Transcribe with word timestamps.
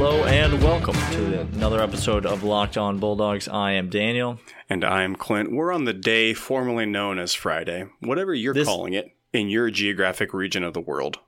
Hello 0.00 0.22
and 0.26 0.62
welcome 0.62 0.94
to 0.94 1.40
another 1.40 1.80
episode 1.82 2.24
of 2.24 2.44
Locked 2.44 2.78
On 2.78 3.00
Bulldogs. 3.00 3.48
I 3.48 3.72
am 3.72 3.90
Daniel. 3.90 4.38
And 4.70 4.84
I'm 4.84 5.16
Clint. 5.16 5.50
We're 5.50 5.72
on 5.72 5.86
the 5.86 5.92
day 5.92 6.34
formerly 6.34 6.86
known 6.86 7.18
as 7.18 7.34
Friday, 7.34 7.86
whatever 8.00 8.32
you're 8.32 8.54
This- 8.54 8.68
calling 8.68 8.92
it 8.94 9.16
in 9.32 9.48
your 9.48 9.70
geographic 9.70 10.32
region 10.32 10.62
of 10.62 10.72
the 10.72 10.80
world. 10.80 11.18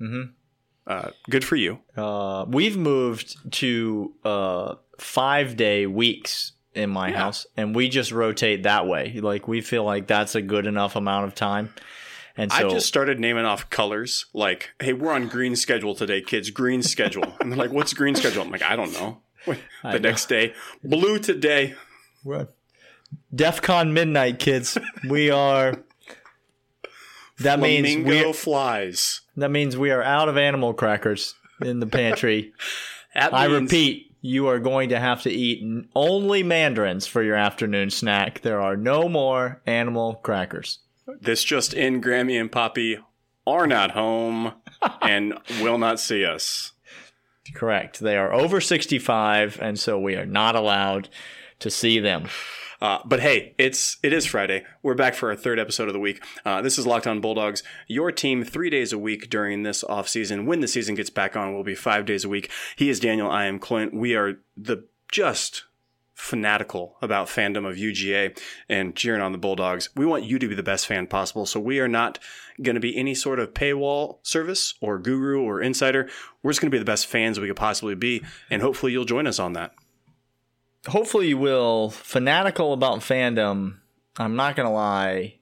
Mhm. 0.00 0.30
Uh, 0.86 1.10
good 1.28 1.44
for 1.44 1.56
you. 1.56 1.80
Uh, 1.94 2.46
we've 2.48 2.78
moved 2.78 3.36
to 3.52 4.14
uh, 4.24 4.76
five 4.98 5.56
day 5.56 5.84
weeks 5.86 6.52
in 6.74 6.88
my 6.88 7.10
Yeah. 7.10 7.18
house, 7.18 7.46
and 7.54 7.74
we 7.76 7.90
just 7.90 8.12
rotate 8.12 8.62
that 8.62 8.86
way. 8.86 9.18
Like 9.20 9.46
we 9.46 9.60
feel 9.60 9.84
like 9.84 10.06
that's 10.06 10.34
a 10.34 10.40
good 10.42 10.66
enough 10.66 10.96
amount 10.96 11.26
of 11.26 11.34
time. 11.34 11.74
And 12.36 12.52
so 12.52 12.66
I've 12.66 12.70
just 12.70 12.86
started 12.86 13.18
naming 13.18 13.44
off 13.44 13.70
colors. 13.70 14.26
Like, 14.34 14.70
hey, 14.80 14.92
we're 14.92 15.12
on 15.12 15.28
green 15.28 15.56
schedule 15.56 15.94
today, 15.94 16.20
kids. 16.20 16.50
Green 16.50 16.82
schedule. 16.82 17.24
and 17.40 17.50
they're 17.50 17.58
like, 17.58 17.72
what's 17.72 17.94
green 17.94 18.14
schedule? 18.14 18.42
I'm 18.42 18.50
like, 18.50 18.62
I 18.62 18.76
don't 18.76 18.92
know. 18.92 19.20
I 19.82 19.92
The 19.92 20.00
know. 20.00 20.08
next 20.10 20.26
day, 20.28 20.52
blue 20.84 21.18
today. 21.18 21.74
We're 22.24 22.48
DEF 23.34 23.62
CON 23.62 23.94
midnight, 23.94 24.38
kids. 24.38 24.76
We 25.08 25.30
are. 25.30 25.76
That 27.38 27.60
means 27.60 27.86
Flamingo 27.92 28.28
we 28.28 28.32
flies. 28.32 29.20
that 29.36 29.50
means 29.50 29.76
we 29.76 29.90
are 29.90 30.02
out 30.02 30.28
of 30.28 30.36
animal 30.38 30.72
crackers 30.74 31.34
in 31.62 31.80
the 31.80 31.86
pantry. 31.86 32.52
I 33.14 33.46
means- 33.48 33.62
repeat, 33.62 34.16
you 34.20 34.48
are 34.48 34.58
going 34.58 34.88
to 34.88 34.98
have 34.98 35.22
to 35.22 35.30
eat 35.30 35.62
only 35.94 36.42
mandarins 36.42 37.06
for 37.06 37.22
your 37.22 37.36
afternoon 37.36 37.90
snack. 37.90 38.40
There 38.40 38.60
are 38.60 38.76
no 38.76 39.08
more 39.08 39.62
animal 39.66 40.16
crackers. 40.16 40.80
This 41.20 41.44
just 41.44 41.72
in, 41.74 42.02
Grammy 42.02 42.40
and 42.40 42.50
Poppy 42.50 42.98
are 43.46 43.66
not 43.66 43.92
home 43.92 44.54
and 45.02 45.38
will 45.60 45.78
not 45.78 46.00
see 46.00 46.24
us. 46.24 46.72
Correct. 47.54 48.00
They 48.00 48.16
are 48.16 48.32
over 48.32 48.60
65, 48.60 49.58
and 49.60 49.78
so 49.78 49.98
we 49.98 50.16
are 50.16 50.26
not 50.26 50.56
allowed 50.56 51.08
to 51.60 51.70
see 51.70 52.00
them. 52.00 52.28
Uh, 52.80 52.98
but 53.04 53.20
hey, 53.20 53.54
it's 53.56 53.96
it 54.02 54.12
is 54.12 54.26
Friday. 54.26 54.64
We're 54.82 54.94
back 54.94 55.14
for 55.14 55.30
our 55.30 55.36
third 55.36 55.58
episode 55.58 55.88
of 55.88 55.94
the 55.94 56.00
week. 56.00 56.22
Uh, 56.44 56.60
this 56.60 56.78
is 56.78 56.86
Locked 56.86 57.06
On 57.06 57.20
Bulldogs, 57.20 57.62
your 57.86 58.12
team 58.12 58.44
three 58.44 58.68
days 58.68 58.92
a 58.92 58.98
week 58.98 59.30
during 59.30 59.62
this 59.62 59.82
off 59.84 60.08
season. 60.08 60.44
When 60.44 60.60
the 60.60 60.68
season 60.68 60.94
gets 60.94 61.08
back 61.08 61.36
on, 61.36 61.54
we'll 61.54 61.64
be 61.64 61.74
five 61.74 62.04
days 62.04 62.24
a 62.24 62.28
week. 62.28 62.50
He 62.76 62.90
is 62.90 63.00
Daniel. 63.00 63.30
I 63.30 63.46
am 63.46 63.58
Clint. 63.58 63.94
We 63.94 64.14
are 64.14 64.40
the 64.56 64.84
just 65.10 65.64
fanatical 66.16 66.96
about 67.02 67.28
fandom 67.28 67.68
of 67.68 67.76
UGA 67.76 68.36
and 68.70 68.96
cheering 68.96 69.20
on 69.20 69.32
the 69.32 69.38
Bulldogs. 69.38 69.90
We 69.94 70.06
want 70.06 70.24
you 70.24 70.38
to 70.38 70.48
be 70.48 70.54
the 70.54 70.62
best 70.62 70.86
fan 70.86 71.06
possible. 71.06 71.44
So 71.44 71.60
we 71.60 71.78
are 71.78 71.88
not 71.88 72.18
going 72.62 72.74
to 72.74 72.80
be 72.80 72.96
any 72.96 73.14
sort 73.14 73.38
of 73.38 73.52
paywall 73.52 74.18
service 74.22 74.74
or 74.80 74.98
guru 74.98 75.42
or 75.42 75.60
insider. 75.60 76.08
We're 76.42 76.52
just 76.52 76.62
going 76.62 76.70
to 76.70 76.74
be 76.74 76.78
the 76.78 76.86
best 76.86 77.06
fans 77.06 77.38
we 77.38 77.46
could 77.46 77.56
possibly 77.56 77.94
be, 77.94 78.24
and 78.50 78.62
hopefully 78.62 78.92
you'll 78.92 79.04
join 79.04 79.26
us 79.26 79.38
on 79.38 79.52
that. 79.52 79.72
Hopefully, 80.88 81.28
you 81.28 81.38
will. 81.38 81.90
Fanatical 81.90 82.72
about 82.72 83.00
fandom, 83.00 83.76
I'm 84.16 84.36
not 84.36 84.56
going 84.56 84.66
to 84.66 84.72
lie, 84.72 85.40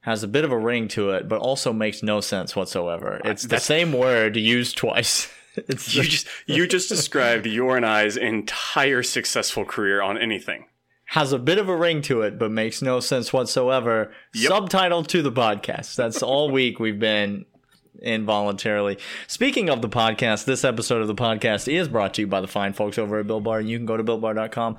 has 0.00 0.22
a 0.22 0.28
bit 0.28 0.44
of 0.44 0.52
a 0.52 0.58
ring 0.58 0.88
to 0.88 1.10
it, 1.10 1.28
but 1.28 1.40
also 1.40 1.72
makes 1.72 2.02
no 2.02 2.22
sense 2.22 2.56
whatsoever. 2.56 3.20
It's 3.24 3.42
the 3.42 3.48
that's- 3.48 3.64
same 3.66 3.92
word 3.92 4.36
used 4.36 4.78
twice. 4.78 5.30
It's 5.68 5.94
You 5.94 6.02
just 6.02 6.26
you 6.46 6.66
just 6.66 6.88
described 6.96 7.46
your 7.46 7.76
and 7.76 7.86
I's 7.86 8.16
entire 8.16 9.02
successful 9.02 9.64
career 9.64 10.00
on 10.02 10.16
anything. 10.18 10.66
has 11.06 11.32
a 11.32 11.38
bit 11.38 11.58
of 11.58 11.68
a 11.68 11.76
ring 11.76 12.02
to 12.02 12.22
it, 12.22 12.38
but 12.38 12.50
makes 12.50 12.82
no 12.82 13.00
sense 13.00 13.32
whatsoever. 13.32 14.12
Yep. 14.34 14.48
Subtitle 14.48 15.04
to 15.04 15.22
the 15.22 15.32
podcast. 15.32 15.96
That's 15.96 16.22
all 16.22 16.50
week 16.58 16.78
we've 16.78 16.98
been 16.98 17.46
involuntarily. 18.00 18.98
Speaking 19.26 19.68
of 19.68 19.82
the 19.82 19.88
podcast, 19.88 20.44
this 20.44 20.64
episode 20.64 21.00
of 21.02 21.08
the 21.08 21.14
podcast 21.14 21.72
is 21.72 21.88
brought 21.88 22.14
to 22.14 22.22
you 22.22 22.26
by 22.26 22.40
the 22.40 22.46
fine 22.46 22.72
folks 22.72 22.98
over 22.98 23.18
at 23.18 23.26
Built 23.26 23.42
Bar. 23.42 23.60
You 23.60 23.76
can 23.78 23.86
go 23.86 23.96
to 23.96 24.04
BuiltBar.com, 24.04 24.76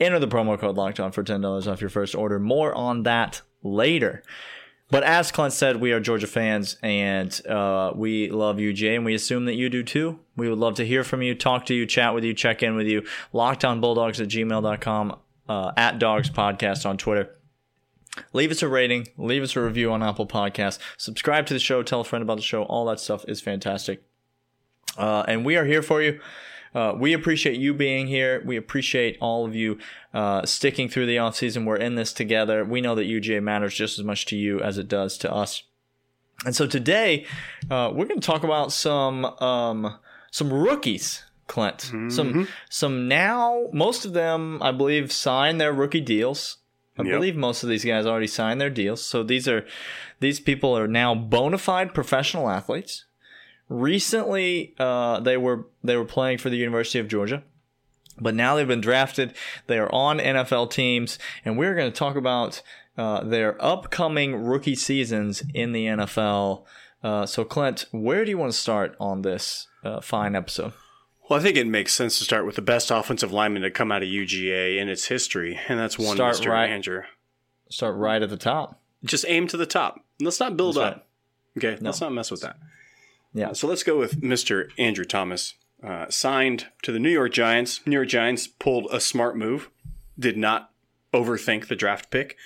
enter 0.00 0.18
the 0.18 0.28
promo 0.28 0.58
code 0.58 0.76
locked 0.76 1.00
on 1.00 1.12
for 1.12 1.22
$10 1.22 1.66
off 1.70 1.80
your 1.80 1.90
first 1.90 2.14
order. 2.14 2.38
More 2.38 2.74
on 2.74 3.02
that 3.02 3.42
later. 3.62 4.22
But 4.92 5.04
as 5.04 5.32
Clint 5.32 5.54
said, 5.54 5.76
we 5.76 5.92
are 5.92 6.00
Georgia 6.00 6.26
fans 6.26 6.76
and 6.82 7.46
uh, 7.46 7.92
we 7.94 8.28
love 8.28 8.60
you, 8.60 8.74
Jay, 8.74 8.94
and 8.94 9.06
we 9.06 9.14
assume 9.14 9.46
that 9.46 9.54
you 9.54 9.70
do 9.70 9.82
too. 9.82 10.20
We 10.36 10.50
would 10.50 10.58
love 10.58 10.74
to 10.74 10.84
hear 10.84 11.02
from 11.02 11.22
you, 11.22 11.34
talk 11.34 11.64
to 11.66 11.74
you, 11.74 11.86
chat 11.86 12.12
with 12.12 12.24
you, 12.24 12.34
check 12.34 12.62
in 12.62 12.76
with 12.76 12.86
you. 12.86 13.00
Lockedonbulldogs 13.32 14.20
at 14.20 14.28
gmail.com, 14.28 15.18
uh, 15.48 15.72
at 15.78 15.98
Dogs 15.98 16.28
Podcast 16.28 16.84
on 16.84 16.98
Twitter. 16.98 17.34
Leave 18.34 18.50
us 18.50 18.60
a 18.60 18.68
rating, 18.68 19.08
leave 19.16 19.42
us 19.42 19.56
a 19.56 19.62
review 19.62 19.90
on 19.90 20.02
Apple 20.02 20.26
Podcasts, 20.26 20.78
subscribe 20.98 21.46
to 21.46 21.54
the 21.54 21.58
show, 21.58 21.82
tell 21.82 22.02
a 22.02 22.04
friend 22.04 22.22
about 22.22 22.36
the 22.36 22.42
show. 22.42 22.64
All 22.64 22.84
that 22.84 23.00
stuff 23.00 23.24
is 23.26 23.40
fantastic. 23.40 24.02
Uh, 24.98 25.24
and 25.26 25.46
we 25.46 25.56
are 25.56 25.64
here 25.64 25.80
for 25.80 26.02
you. 26.02 26.20
Uh, 26.74 26.94
we 26.96 27.12
appreciate 27.12 27.58
you 27.58 27.74
being 27.74 28.06
here. 28.06 28.42
We 28.44 28.56
appreciate 28.56 29.18
all 29.20 29.44
of 29.44 29.54
you 29.54 29.78
uh, 30.14 30.46
sticking 30.46 30.88
through 30.88 31.06
the 31.06 31.16
offseason. 31.16 31.64
We're 31.66 31.76
in 31.76 31.94
this 31.96 32.12
together. 32.12 32.64
We 32.64 32.80
know 32.80 32.94
that 32.94 33.04
UGA 33.06 33.42
matters 33.42 33.74
just 33.74 33.98
as 33.98 34.04
much 34.04 34.24
to 34.26 34.36
you 34.36 34.60
as 34.60 34.78
it 34.78 34.88
does 34.88 35.18
to 35.18 35.32
us. 35.32 35.62
And 36.44 36.56
so 36.56 36.66
today, 36.66 37.26
uh, 37.70 37.90
we're 37.94 38.06
going 38.06 38.20
to 38.20 38.26
talk 38.26 38.42
about 38.42 38.72
some 38.72 39.24
um, 39.24 39.98
some 40.30 40.52
rookies, 40.52 41.24
Clint. 41.46 41.82
Some 42.08 42.48
some 42.70 43.06
now, 43.06 43.68
most 43.72 44.04
of 44.04 44.12
them, 44.14 44.60
I 44.62 44.72
believe, 44.72 45.12
signed 45.12 45.60
their 45.60 45.72
rookie 45.72 46.00
deals. 46.00 46.58
I 46.98 47.02
Yep. 47.04 47.12
believe 47.12 47.36
most 47.36 47.62
of 47.62 47.68
these 47.70 47.84
guys 47.84 48.04
already 48.06 48.26
signed 48.26 48.60
their 48.60 48.70
deals. 48.70 49.02
So 49.02 49.22
these 49.22 49.46
are 49.48 49.64
these 50.20 50.40
people 50.40 50.76
are 50.76 50.88
now 50.88 51.14
bona 51.14 51.58
fide 51.58 51.94
professional 51.94 52.50
athletes. 52.50 53.04
Recently, 53.72 54.74
uh, 54.78 55.20
they 55.20 55.38
were 55.38 55.66
they 55.82 55.96
were 55.96 56.04
playing 56.04 56.38
for 56.38 56.50
the 56.50 56.56
University 56.58 56.98
of 56.98 57.08
Georgia, 57.08 57.42
but 58.20 58.34
now 58.34 58.54
they've 58.54 58.68
been 58.68 58.82
drafted. 58.82 59.32
They 59.66 59.78
are 59.78 59.92
on 59.92 60.18
NFL 60.18 60.70
teams, 60.70 61.18
and 61.42 61.56
we're 61.56 61.74
going 61.74 61.90
to 61.90 61.98
talk 61.98 62.14
about 62.14 62.60
uh, 62.98 63.24
their 63.24 63.62
upcoming 63.64 64.44
rookie 64.44 64.74
seasons 64.74 65.42
in 65.54 65.72
the 65.72 65.86
NFL. 65.86 66.64
Uh, 67.02 67.24
so, 67.24 67.44
Clint, 67.44 67.86
where 67.92 68.26
do 68.26 68.30
you 68.30 68.36
want 68.36 68.52
to 68.52 68.58
start 68.58 68.94
on 69.00 69.22
this 69.22 69.68
uh, 69.82 70.02
fine 70.02 70.36
episode? 70.36 70.74
Well, 71.30 71.40
I 71.40 71.42
think 71.42 71.56
it 71.56 71.66
makes 71.66 71.94
sense 71.94 72.18
to 72.18 72.24
start 72.24 72.44
with 72.44 72.56
the 72.56 72.62
best 72.62 72.90
offensive 72.90 73.32
lineman 73.32 73.62
to 73.62 73.70
come 73.70 73.90
out 73.90 74.02
of 74.02 74.08
UGA 74.08 74.78
in 74.78 74.90
its 74.90 75.06
history, 75.06 75.58
and 75.68 75.78
that's 75.80 75.98
one 75.98 76.16
Start 76.16 76.36
Mr. 76.36 76.50
right- 76.50 76.68
Andrew. 76.68 77.02
Start 77.70 77.96
right 77.96 78.20
at 78.20 78.28
the 78.28 78.36
top. 78.36 78.82
Just 79.02 79.24
aim 79.26 79.46
to 79.48 79.56
the 79.56 79.64
top. 79.64 80.04
Let's 80.20 80.38
not 80.38 80.58
build 80.58 80.76
That's 80.76 80.96
up. 80.96 81.08
Okay, 81.56 81.78
let's 81.80 82.02
not 82.02 82.12
mess 82.12 82.30
with 82.30 82.42
that. 82.42 82.56
Yeah. 83.34 83.52
So 83.52 83.66
let's 83.66 83.82
go 83.82 83.98
with 83.98 84.20
Mr. 84.20 84.70
Andrew 84.78 85.04
Thomas. 85.04 85.54
Uh, 85.82 86.08
signed 86.08 86.68
to 86.82 86.92
the 86.92 87.00
New 87.00 87.10
York 87.10 87.32
Giants. 87.32 87.80
New 87.86 87.96
York 87.96 88.08
Giants 88.08 88.46
pulled 88.46 88.86
a 88.92 89.00
smart 89.00 89.36
move. 89.36 89.68
Did 90.18 90.36
not 90.36 90.70
overthink 91.12 91.66
the 91.66 91.76
draft 91.76 92.10
pick. 92.10 92.36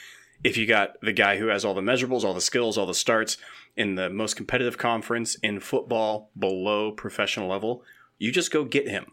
If 0.43 0.57
you 0.57 0.67
got 0.67 1.01
the 1.03 1.13
guy 1.13 1.39
who 1.39 1.49
has 1.49 1.65
all 1.65 1.75
the 1.75 1.81
measurables, 1.81 2.25
all 2.25 2.35
the 2.35 2.41
skills, 2.41 2.79
all 2.79 2.87
the 2.87 2.95
starts 2.95 3.37
in 3.77 3.95
the 3.95 4.09
most 4.09 4.37
competitive 4.37 4.79
conference 4.79 5.35
in 5.37 5.61
football 5.61 6.31
below 6.39 6.93
professional 6.93 7.49
level, 7.49 7.83
you 8.19 8.33
just 8.33 8.51
go 8.51 8.65
get 8.65 8.89
him. 8.89 9.13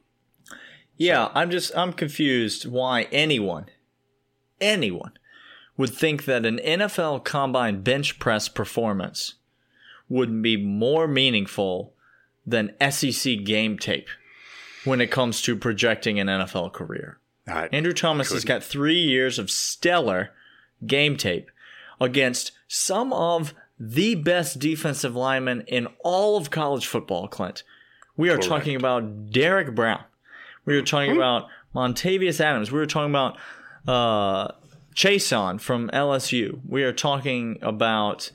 Yeah, 0.96 1.30
I'm 1.34 1.50
just 1.50 1.76
I'm 1.76 1.92
confused 1.92 2.66
why 2.66 3.08
anyone, 3.12 3.66
anyone, 4.62 5.14
would 5.76 5.90
think 5.90 6.26
that 6.26 6.46
an 6.46 6.60
NFL 6.60 7.24
Combine 7.24 7.82
bench 7.82 8.20
press 8.20 8.48
performance 8.48 9.36
would 10.14 10.44
be 10.44 10.56
more 10.56 11.08
meaningful 11.08 11.94
than 12.46 12.76
SEC 12.92 13.44
game 13.44 13.80
tape 13.80 14.08
when 14.86 15.02
it 15.02 15.10
comes 15.10 15.42
to 15.42 15.56
projecting 15.56 16.20
an 16.20 16.28
NFL 16.28 16.72
career. 16.72 17.18
Uh, 17.50 17.68
Andrew 17.72 17.94
Thomas 17.94 18.32
has 18.32 18.46
got 18.46 18.64
three 18.64 19.00
years 19.00 19.40
of 19.40 19.50
stellar 19.50 20.30
game 20.86 21.18
tape 21.18 21.50
against 22.00 22.52
some 22.68 23.12
of 23.12 23.56
the 23.80 24.14
best 24.14 24.60
defensive 24.60 25.16
linemen 25.16 25.62
in 25.62 25.88
all 26.04 26.38
of 26.38 26.52
college 26.52 26.86
football, 26.86 27.28
Clint. 27.28 27.64
We 28.16 28.30
are 28.30 28.38
talking 28.38 28.76
about 28.76 29.32
Derrick 29.32 29.74
Brown. 29.74 30.04
We 30.66 30.78
are 30.78 30.84
talking 30.84 31.16
about 31.16 31.48
Montravius 31.74 32.40
Adams. 32.40 32.72
We 32.72 32.80
are 32.80 32.86
talking 32.86 33.10
about 33.10 33.38
uh, 33.88 34.54
Chaisson 34.94 35.60
from 35.60 35.90
LSU. 35.90 36.60
We 36.68 36.84
are 36.84 36.94
talking 36.94 37.58
about, 37.64 38.32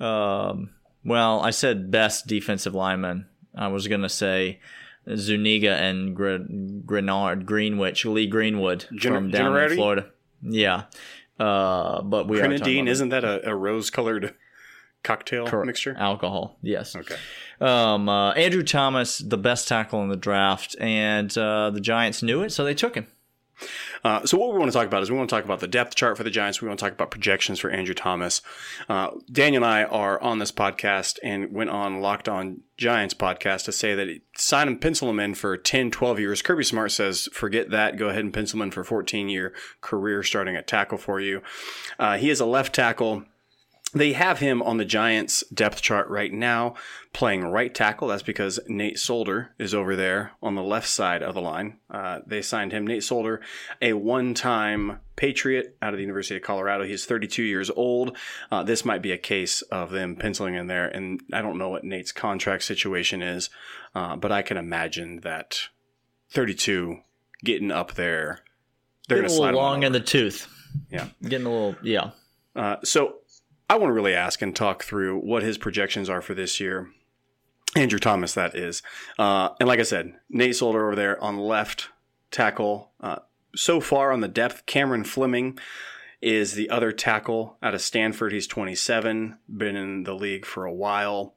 um, 0.00 0.70
well, 1.04 1.40
I 1.40 1.50
said 1.50 1.90
best 1.90 2.26
defensive 2.26 2.74
lineman. 2.74 3.26
I 3.54 3.68
was 3.68 3.88
going 3.88 4.02
to 4.02 4.08
say 4.08 4.60
Zuniga 5.16 5.74
and 5.74 6.14
Gr- 6.14 6.36
Grenard, 6.84 7.46
Greenwich, 7.46 8.04
Lee 8.04 8.26
Greenwood 8.26 8.86
Gen- 8.94 9.12
from 9.12 9.30
down 9.30 9.56
in 9.56 9.76
Florida. 9.76 10.06
Yeah. 10.42 10.84
Uh, 11.38 12.02
but 12.02 12.28
we 12.28 12.38
are 12.38 12.42
talking 12.42 12.58
Grenadine, 12.58 12.88
isn't 12.88 13.08
that 13.10 13.24
a, 13.24 13.48
a 13.50 13.54
rose 13.54 13.90
colored 13.90 14.34
cocktail 15.02 15.46
Correct. 15.46 15.66
mixture? 15.66 15.96
alcohol. 15.96 16.58
Yes. 16.62 16.94
Okay. 16.96 17.16
Um, 17.60 18.08
uh, 18.08 18.32
Andrew 18.32 18.62
Thomas, 18.62 19.18
the 19.18 19.38
best 19.38 19.68
tackle 19.68 20.02
in 20.02 20.08
the 20.08 20.16
draft, 20.16 20.76
and 20.80 21.36
uh, 21.38 21.70
the 21.70 21.80
Giants 21.80 22.22
knew 22.22 22.42
it, 22.42 22.50
so 22.50 22.64
they 22.64 22.74
took 22.74 22.94
him. 22.94 23.06
Uh, 24.04 24.24
so 24.24 24.38
what 24.38 24.52
we 24.52 24.58
want 24.58 24.70
to 24.70 24.76
talk 24.76 24.86
about 24.86 25.02
is 25.02 25.10
we 25.10 25.16
want 25.16 25.28
to 25.28 25.34
talk 25.34 25.44
about 25.44 25.60
the 25.60 25.68
depth 25.68 25.94
chart 25.94 26.16
for 26.16 26.24
the 26.24 26.30
Giants. 26.30 26.60
We 26.60 26.68
want 26.68 26.78
to 26.78 26.84
talk 26.84 26.92
about 26.92 27.10
projections 27.10 27.58
for 27.58 27.70
Andrew 27.70 27.94
Thomas. 27.94 28.42
Uh, 28.88 29.10
Daniel 29.30 29.64
and 29.64 29.72
I 29.72 29.84
are 29.84 30.20
on 30.22 30.38
this 30.38 30.52
podcast 30.52 31.18
and 31.22 31.52
went 31.52 31.70
on 31.70 32.00
Locked 32.00 32.28
On 32.28 32.60
Giants 32.76 33.14
podcast 33.14 33.64
to 33.64 33.72
say 33.72 33.94
that 33.94 34.20
sign 34.36 34.68
him, 34.68 34.78
pencil 34.78 35.10
him 35.10 35.20
in 35.20 35.34
for 35.34 35.56
10, 35.56 35.90
12 35.90 36.20
years. 36.20 36.42
Kirby 36.42 36.64
Smart 36.64 36.92
says, 36.92 37.28
forget 37.32 37.70
that. 37.70 37.96
Go 37.96 38.08
ahead 38.08 38.24
and 38.24 38.32
pencil 38.32 38.58
him 38.58 38.62
in 38.62 38.70
for 38.70 38.84
14 38.84 39.28
year 39.28 39.52
career 39.80 40.22
starting 40.22 40.56
at 40.56 40.66
tackle 40.66 40.98
for 40.98 41.20
you. 41.20 41.42
Uh, 41.98 42.16
he 42.16 42.30
is 42.30 42.40
a 42.40 42.46
left 42.46 42.74
tackle 42.74 43.24
they 43.94 44.12
have 44.12 44.38
him 44.38 44.60
on 44.62 44.76
the 44.76 44.84
Giants 44.84 45.42
depth 45.52 45.80
chart 45.80 46.08
right 46.08 46.32
now 46.32 46.74
playing 47.14 47.44
right 47.44 47.74
tackle. 47.74 48.08
That's 48.08 48.22
because 48.22 48.60
Nate 48.68 48.98
Solder 48.98 49.54
is 49.58 49.74
over 49.74 49.96
there 49.96 50.32
on 50.42 50.54
the 50.54 50.62
left 50.62 50.88
side 50.88 51.22
of 51.22 51.34
the 51.34 51.40
line. 51.40 51.78
Uh, 51.90 52.20
they 52.26 52.42
signed 52.42 52.72
him, 52.72 52.86
Nate 52.86 53.02
Solder, 53.02 53.40
a 53.80 53.94
one 53.94 54.34
time 54.34 55.00
Patriot 55.16 55.76
out 55.80 55.94
of 55.94 55.96
the 55.96 56.02
University 56.02 56.36
of 56.36 56.42
Colorado. 56.42 56.84
He's 56.84 57.06
32 57.06 57.42
years 57.42 57.70
old. 57.70 58.16
Uh, 58.50 58.62
this 58.62 58.84
might 58.84 59.00
be 59.00 59.12
a 59.12 59.18
case 59.18 59.62
of 59.62 59.90
them 59.90 60.16
penciling 60.16 60.54
in 60.54 60.66
there. 60.66 60.86
And 60.86 61.22
I 61.32 61.40
don't 61.40 61.58
know 61.58 61.70
what 61.70 61.84
Nate's 61.84 62.12
contract 62.12 62.64
situation 62.64 63.22
is, 63.22 63.48
uh, 63.94 64.16
but 64.16 64.30
I 64.30 64.42
can 64.42 64.58
imagine 64.58 65.20
that 65.20 65.60
32 66.30 66.98
getting 67.42 67.70
up 67.70 67.94
there. 67.94 68.40
They're 69.08 69.22
getting 69.22 69.36
a 69.36 69.40
little 69.40 69.60
long 69.60 69.82
in 69.82 69.92
the 69.92 70.00
tooth. 70.00 70.46
Yeah. 70.90 71.08
Getting 71.22 71.46
a 71.46 71.50
little, 71.50 71.76
yeah. 71.82 72.10
Uh, 72.54 72.76
so 72.84 73.18
I 73.68 73.76
want 73.76 73.90
to 73.90 73.94
really 73.94 74.14
ask 74.14 74.40
and 74.40 74.56
talk 74.56 74.82
through 74.82 75.18
what 75.18 75.42
his 75.42 75.58
projections 75.58 76.08
are 76.08 76.22
for 76.22 76.34
this 76.34 76.58
year. 76.58 76.90
Andrew 77.76 77.98
Thomas, 77.98 78.32
that 78.34 78.54
is. 78.54 78.82
Uh, 79.18 79.50
and 79.60 79.68
like 79.68 79.78
I 79.78 79.84
said, 79.84 80.14
Nate 80.30 80.56
Solder 80.56 80.86
over 80.86 80.96
there 80.96 81.22
on 81.22 81.38
left 81.38 81.88
tackle. 82.30 82.92
Uh, 83.00 83.18
so 83.54 83.80
far 83.80 84.10
on 84.10 84.20
the 84.20 84.28
depth, 84.28 84.64
Cameron 84.66 85.04
Fleming 85.04 85.58
is 86.20 86.54
the 86.54 86.70
other 86.70 86.92
tackle 86.92 87.56
out 87.62 87.74
of 87.74 87.80
Stanford. 87.80 88.32
He's 88.32 88.46
27, 88.46 89.36
been 89.54 89.76
in 89.76 90.04
the 90.04 90.14
league 90.14 90.46
for 90.46 90.64
a 90.64 90.72
while. 90.72 91.34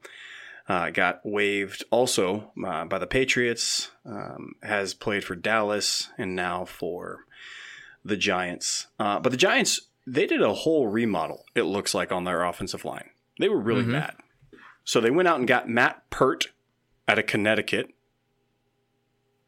Uh, 0.68 0.90
got 0.90 1.20
waived 1.24 1.84
also 1.90 2.52
uh, 2.64 2.84
by 2.84 2.98
the 2.98 3.06
Patriots, 3.06 3.90
um, 4.06 4.54
has 4.62 4.94
played 4.94 5.24
for 5.24 5.34
Dallas 5.34 6.08
and 6.16 6.34
now 6.34 6.64
for 6.64 7.26
the 8.04 8.16
Giants. 8.16 8.86
Uh, 8.98 9.20
but 9.20 9.32
the 9.32 9.38
Giants 9.38 9.80
they 10.06 10.26
did 10.26 10.42
a 10.42 10.54
whole 10.54 10.88
remodel, 10.88 11.44
it 11.54 11.62
looks 11.62 11.94
like, 11.94 12.12
on 12.12 12.24
their 12.24 12.44
offensive 12.44 12.84
line. 12.84 13.10
They 13.38 13.48
were 13.48 13.60
really 13.60 13.82
mm-hmm. 13.82 13.92
bad. 13.92 14.14
So 14.84 15.00
they 15.00 15.10
went 15.10 15.28
out 15.28 15.38
and 15.38 15.48
got 15.48 15.68
Matt 15.68 16.08
Peart 16.10 16.48
out 17.06 17.18
of 17.18 17.26
Connecticut, 17.26 17.90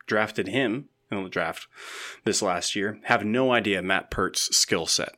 drafted 0.07 0.49
him 0.49 0.89
in 1.11 1.23
the 1.23 1.29
draft 1.29 1.67
this 2.25 2.43
last 2.43 2.77
year. 2.77 2.99
Have 3.05 3.25
no 3.25 3.53
idea 3.53 3.83
Matt 3.83 4.11
Peart's 4.11 4.55
skill 4.57 4.87
set 4.87 5.17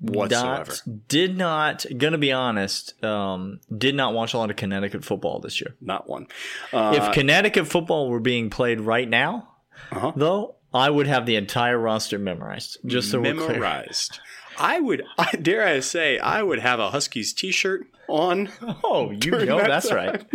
whatsoever. 0.00 0.72
Not, 0.86 1.08
did 1.08 1.36
not, 1.36 1.86
gonna 1.96 2.18
be 2.18 2.32
honest, 2.32 3.02
um, 3.04 3.60
did 3.76 3.94
not 3.94 4.14
watch 4.14 4.34
a 4.34 4.38
lot 4.38 4.50
of 4.50 4.56
Connecticut 4.56 5.04
football 5.04 5.40
this 5.40 5.60
year. 5.60 5.74
Not 5.80 6.08
one. 6.08 6.28
Uh, 6.72 6.94
if 6.96 7.12
Connecticut 7.12 7.66
football 7.66 8.08
were 8.08 8.20
being 8.20 8.50
played 8.50 8.80
right 8.80 9.08
now, 9.08 9.54
uh-huh. 9.90 10.12
though, 10.16 10.56
I 10.72 10.90
would 10.90 11.06
have 11.06 11.26
the 11.26 11.36
entire 11.36 11.78
roster 11.78 12.18
memorized. 12.18 12.78
Just 12.84 13.10
so 13.10 13.20
we're 13.20 13.34
memorized. 13.34 14.20
I 14.58 14.80
would, 14.80 15.04
I, 15.16 15.32
dare 15.32 15.66
I 15.66 15.80
say, 15.80 16.18
I 16.18 16.42
would 16.42 16.58
have 16.58 16.80
a 16.80 16.90
Huskies 16.90 17.32
T-shirt 17.32 17.86
on. 18.08 18.50
Oh, 18.82 19.10
you 19.22 19.30
know 19.30 19.58
that 19.58 19.68
that's 19.68 19.88
time. 19.88 19.96
right. 19.96 20.26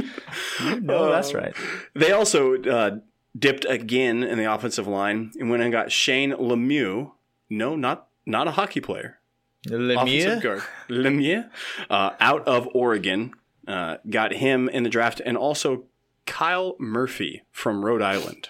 You 0.63 0.81
know 0.81 1.05
uh, 1.05 1.11
that's 1.11 1.33
right. 1.33 1.55
They 1.95 2.11
also 2.11 2.61
uh, 2.61 2.97
dipped 3.37 3.65
again 3.67 4.23
in 4.23 4.37
the 4.37 4.51
offensive 4.51 4.87
line 4.87 5.31
and 5.39 5.49
went 5.49 5.63
and 5.63 5.71
got 5.71 5.91
Shane 5.91 6.31
Lemieux. 6.31 7.11
No, 7.49 7.75
not 7.75 8.07
not 8.25 8.47
a 8.47 8.51
hockey 8.51 8.79
player. 8.79 9.19
Lemieux. 9.67 10.61
Lemieux, 10.89 11.49
uh, 11.89 12.11
out 12.19 12.45
of 12.47 12.67
Oregon, 12.73 13.33
uh, 13.67 13.97
got 14.09 14.33
him 14.33 14.67
in 14.69 14.83
the 14.83 14.89
draft, 14.89 15.21
and 15.25 15.37
also 15.37 15.85
Kyle 16.25 16.75
Murphy 16.79 17.43
from 17.51 17.85
Rhode 17.85 18.01
Island. 18.01 18.49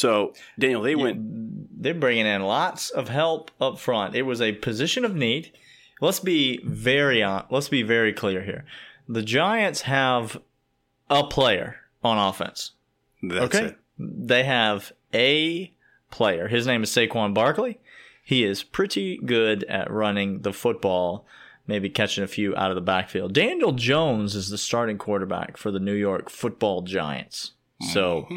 So 0.00 0.32
Daniel, 0.58 0.82
they 0.82 0.94
yeah, 0.94 1.02
went. 1.02 1.82
They're 1.82 1.94
bringing 1.94 2.26
in 2.26 2.42
lots 2.42 2.90
of 2.90 3.08
help 3.08 3.50
up 3.60 3.78
front. 3.78 4.14
It 4.14 4.22
was 4.22 4.40
a 4.40 4.52
position 4.52 5.04
of 5.04 5.14
need. 5.14 5.52
Let's 6.00 6.20
be 6.20 6.60
very 6.64 7.22
on. 7.22 7.44
Let's 7.50 7.68
be 7.68 7.82
very 7.82 8.12
clear 8.12 8.42
here. 8.42 8.64
The 9.08 9.22
Giants 9.22 9.82
have 9.82 10.40
a 11.10 11.24
player 11.24 11.76
on 12.02 12.16
offense. 12.16 12.72
That's 13.22 13.54
okay, 13.54 13.66
it. 13.66 13.78
they 13.98 14.44
have 14.44 14.92
a 15.12 15.72
player. 16.10 16.48
His 16.48 16.66
name 16.66 16.82
is 16.82 16.90
Saquon 16.90 17.34
Barkley. 17.34 17.78
He 18.22 18.44
is 18.44 18.62
pretty 18.62 19.18
good 19.18 19.64
at 19.64 19.90
running 19.90 20.40
the 20.40 20.52
football, 20.52 21.26
maybe 21.66 21.90
catching 21.90 22.24
a 22.24 22.28
few 22.28 22.56
out 22.56 22.70
of 22.70 22.76
the 22.76 22.80
backfield. 22.80 23.34
Daniel 23.34 23.72
Jones 23.72 24.34
is 24.34 24.48
the 24.48 24.56
starting 24.56 24.96
quarterback 24.96 25.56
for 25.56 25.70
the 25.70 25.80
New 25.80 25.94
York 25.94 26.30
Football 26.30 26.82
Giants. 26.82 27.52
So. 27.92 28.22
Mm-hmm 28.22 28.36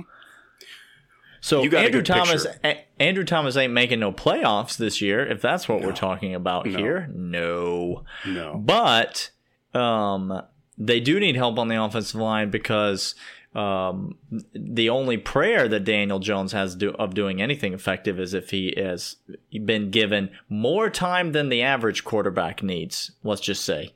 so 1.44 1.62
Andrew 1.62 2.02
Thomas, 2.02 2.48
a- 2.64 2.86
Andrew 3.02 3.26
Thomas 3.26 3.58
ain't 3.58 3.74
making 3.74 4.00
no 4.00 4.14
playoffs 4.14 4.78
this 4.78 5.02
year. 5.02 5.26
If 5.26 5.42
that's 5.42 5.68
what 5.68 5.82
no. 5.82 5.88
we're 5.88 5.94
talking 5.94 6.34
about 6.34 6.66
no. 6.66 6.78
here, 6.78 7.10
no, 7.14 8.06
no. 8.26 8.56
But 8.56 9.30
um, 9.74 10.42
they 10.78 11.02
do 11.02 11.20
need 11.20 11.36
help 11.36 11.60
on 11.60 11.68
the 11.68 11.84
offensive 11.84 12.16
line 12.16 12.50
because 12.50 13.14
um, 13.54 14.18
the 14.56 14.90
only 14.90 15.18
prayer 15.18 15.68
that 15.68 15.84
Daniel 15.84 16.20
Jones 16.20 16.54
has 16.54 16.76
do, 16.76 16.92
of 16.92 17.14
doing 17.14 17.42
anything 17.42 17.74
effective 17.74 18.22
is 18.22 18.34
if 18.34 18.52
he 18.52 18.74
has 18.78 19.18
been 19.66 19.92
given 19.92 20.30
more 20.48 20.90
time 20.90 21.34
than 21.34 21.50
the 21.50 21.62
average 21.62 22.06
quarterback 22.06 22.64
needs. 22.64 23.12
Let's 23.22 23.42
just 23.42 23.66
say. 23.66 23.94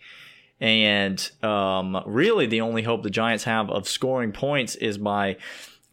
And 0.60 1.32
um, 1.42 2.04
really, 2.06 2.46
the 2.46 2.60
only 2.60 2.82
hope 2.82 3.04
the 3.04 3.10
Giants 3.10 3.46
have 3.46 3.70
of 3.70 3.88
scoring 3.88 4.34
points 4.34 4.76
is 4.76 4.98
by 4.98 5.38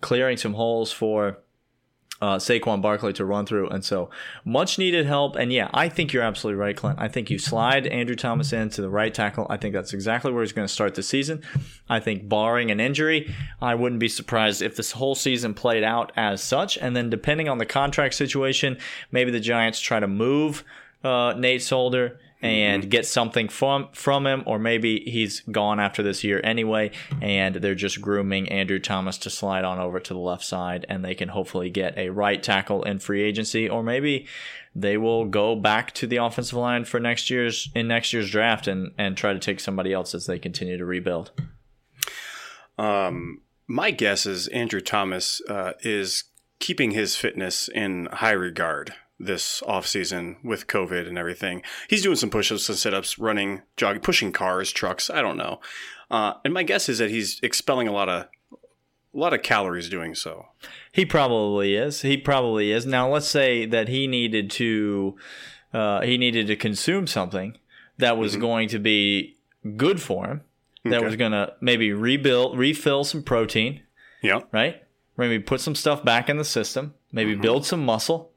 clearing 0.01 0.37
some 0.37 0.55
holes 0.55 0.91
for 0.91 1.39
uh, 2.21 2.37
Saquon 2.37 2.81
Barkley 2.81 3.13
to 3.15 3.25
run 3.25 3.47
through. 3.47 3.69
And 3.69 3.85
so 3.85 4.11
much 4.45 4.79
needed 4.79 5.07
help. 5.07 5.37
And 5.37 5.53
yeah, 5.53 5.69
I 5.75 5.89
think 5.89 6.13
you're 6.13 6.23
absolutely 6.23 6.61
right, 6.61 6.77
Clint. 6.77 6.99
I 6.99 7.09
think 7.09 7.31
you 7.31 7.39
slide 7.39 7.87
Andrew 7.87 8.17
Thomas 8.17 8.53
in 8.53 8.71
to 8.71 8.83
the 8.83 8.89
right 8.89 9.13
tackle. 9.13 9.47
I 9.51 9.57
think 9.57 9.75
that's 9.75 9.93
exactly 9.93 10.33
where 10.33 10.43
he's 10.43 10.53
going 10.53 10.67
to 10.67 10.73
start 10.73 10.95
the 10.95 11.03
season. 11.03 11.43
I 11.89 12.01
think 12.01 12.29
barring 12.29 12.71
an 12.71 12.81
injury, 12.81 13.35
I 13.61 13.75
wouldn't 13.75 14.01
be 14.01 14.09
surprised 14.09 14.63
if 14.63 14.77
this 14.77 14.93
whole 14.93 15.15
season 15.15 15.55
played 15.55 15.85
out 15.85 16.13
as 16.17 16.43
such. 16.43 16.79
And 16.79 16.97
then 16.97 17.11
depending 17.11 17.49
on 17.49 17.59
the 17.59 17.67
contract 17.67 18.15
situation, 18.15 18.79
maybe 19.11 19.31
the 19.31 19.41
Giants 19.41 19.81
try 19.81 20.01
to 20.01 20.09
move 20.09 20.65
uh, 21.03 21.35
Nate 21.37 21.63
Solder 21.63 22.19
and 22.45 22.83
mm-hmm. 22.83 22.91
get 22.91 23.07
something 23.07 23.49
from 23.49 23.89
from 23.93 24.27
him, 24.27 24.43
or 24.47 24.59
maybe 24.59 25.01
he's 25.01 25.41
gone 25.41 25.81
after 25.81 26.03
this 26.03 26.23
year 26.23 26.43
anyway, 26.45 26.91
and 27.23 27.57
they're 27.57 27.75
just 27.75 28.03
grooming 28.03 28.51
Andrew 28.51 28.79
Thomas 28.79 29.17
to 29.19 29.31
slide 29.31 29.65
on 29.65 29.79
over 29.79 29.99
to 29.99 30.13
the 30.13 30.21
left 30.21 30.45
side, 30.45 30.85
and 30.89 31.03
they 31.03 31.15
can 31.15 31.31
hopefully 31.31 31.71
get 31.71 31.97
a 31.97 32.11
right 32.11 32.43
tackle 32.43 32.83
in 32.83 32.99
free 32.99 33.23
agency, 33.23 33.69
or 33.69 33.83
maybe 33.83 34.27
they 34.75 34.99
will 34.99 35.25
go 35.25 35.57
back 35.57 35.93
to 35.95 36.07
the 36.07 36.19
offensive 36.19 36.59
line 36.59 36.85
for 36.85 37.01
next 37.01 37.31
year's 37.31 37.71
in 37.75 37.89
next 37.89 38.13
year's 38.13 38.31
draft 38.31 38.69
and 38.69 38.93
and 38.99 39.17
try 39.17 39.33
to 39.33 39.39
take 39.39 39.59
somebody 39.59 39.95
else 39.95 40.15
as 40.15 40.27
they 40.27 40.39
continue 40.39 40.77
to 40.77 40.85
rebuild. 40.85 41.33
Um, 42.77 43.41
my 43.67 43.91
guess 43.91 44.27
is 44.27 44.49
Andrew 44.49 44.83
Thomas 44.83 45.41
uh, 45.49 45.73
is 45.81 46.25
keeping 46.59 46.91
his 46.91 47.17
fitness 47.17 47.69
in 47.69 48.07
high 48.13 48.33
regard 48.33 48.95
this 49.19 49.63
off 49.63 49.87
season 49.87 50.37
with 50.43 50.67
COVID 50.67 51.07
and 51.07 51.17
everything. 51.17 51.63
He's 51.89 52.03
doing 52.03 52.17
some 52.17 52.31
push-ups 52.31 52.69
and 52.69 52.79
sit-ups, 52.79 53.19
running, 53.19 53.63
jogging, 53.77 54.03
pushing 54.03 54.33
cars, 54.33 54.73
trucks. 54.73 55.09
I 55.09 55.23
don't 55.23 55.37
know. 55.37 55.61
Uh, 56.11 56.35
and 56.45 56.53
my 56.53 56.63
guess 56.63 56.89
is 56.89 56.99
that 56.99 57.11
he's 57.11 57.41
expelling 57.43 57.89
a 57.89 57.93
lot 57.93 58.09
of 58.09 58.27
a 58.53 59.19
lot 59.19 59.33
of 59.33 59.43
calories 59.43 59.89
doing 59.89 60.15
so. 60.15 60.47
He 60.91 61.07
probably 61.07 61.77
is. 61.77 62.03
He 62.03 62.17
probably 62.17 62.73
is. 62.73 62.85
Now 62.85 63.09
let's 63.09 63.29
say 63.29 63.65
that 63.67 63.89
he 63.89 64.07
needed 64.07 64.51
to 64.53 65.17
uh, 65.73 66.03
he 66.03 66.19
needed 66.19 66.47
to 66.49 66.57
consume 66.57 67.07
something 67.07 67.57
that 67.99 68.19
was 68.19 68.33
mm-hmm. 68.33 68.41
going 68.41 68.69
to 68.69 68.79
be 68.79 69.37
good 69.77 70.03
for 70.03 70.27
him. 70.27 70.41
That 70.85 70.97
okay. 70.97 71.07
was 71.07 71.17
going 71.17 71.33
to 71.33 71.55
maybe 71.63 71.93
rebuild, 71.93 72.59
refill 72.59 73.05
some 73.05 73.23
protein. 73.23 73.83
Yeah. 74.23 74.41
Right. 74.53 74.83
Maybe 75.17 75.39
put 75.39 75.61
some 75.61 75.75
stuff 75.75 76.05
back 76.05 76.29
in 76.29 76.37
the 76.37 76.45
system. 76.45 76.95
Maybe 77.11 77.33
mm-hmm. 77.33 77.41
build 77.41 77.65
some 77.65 77.85
muscle 77.85 78.33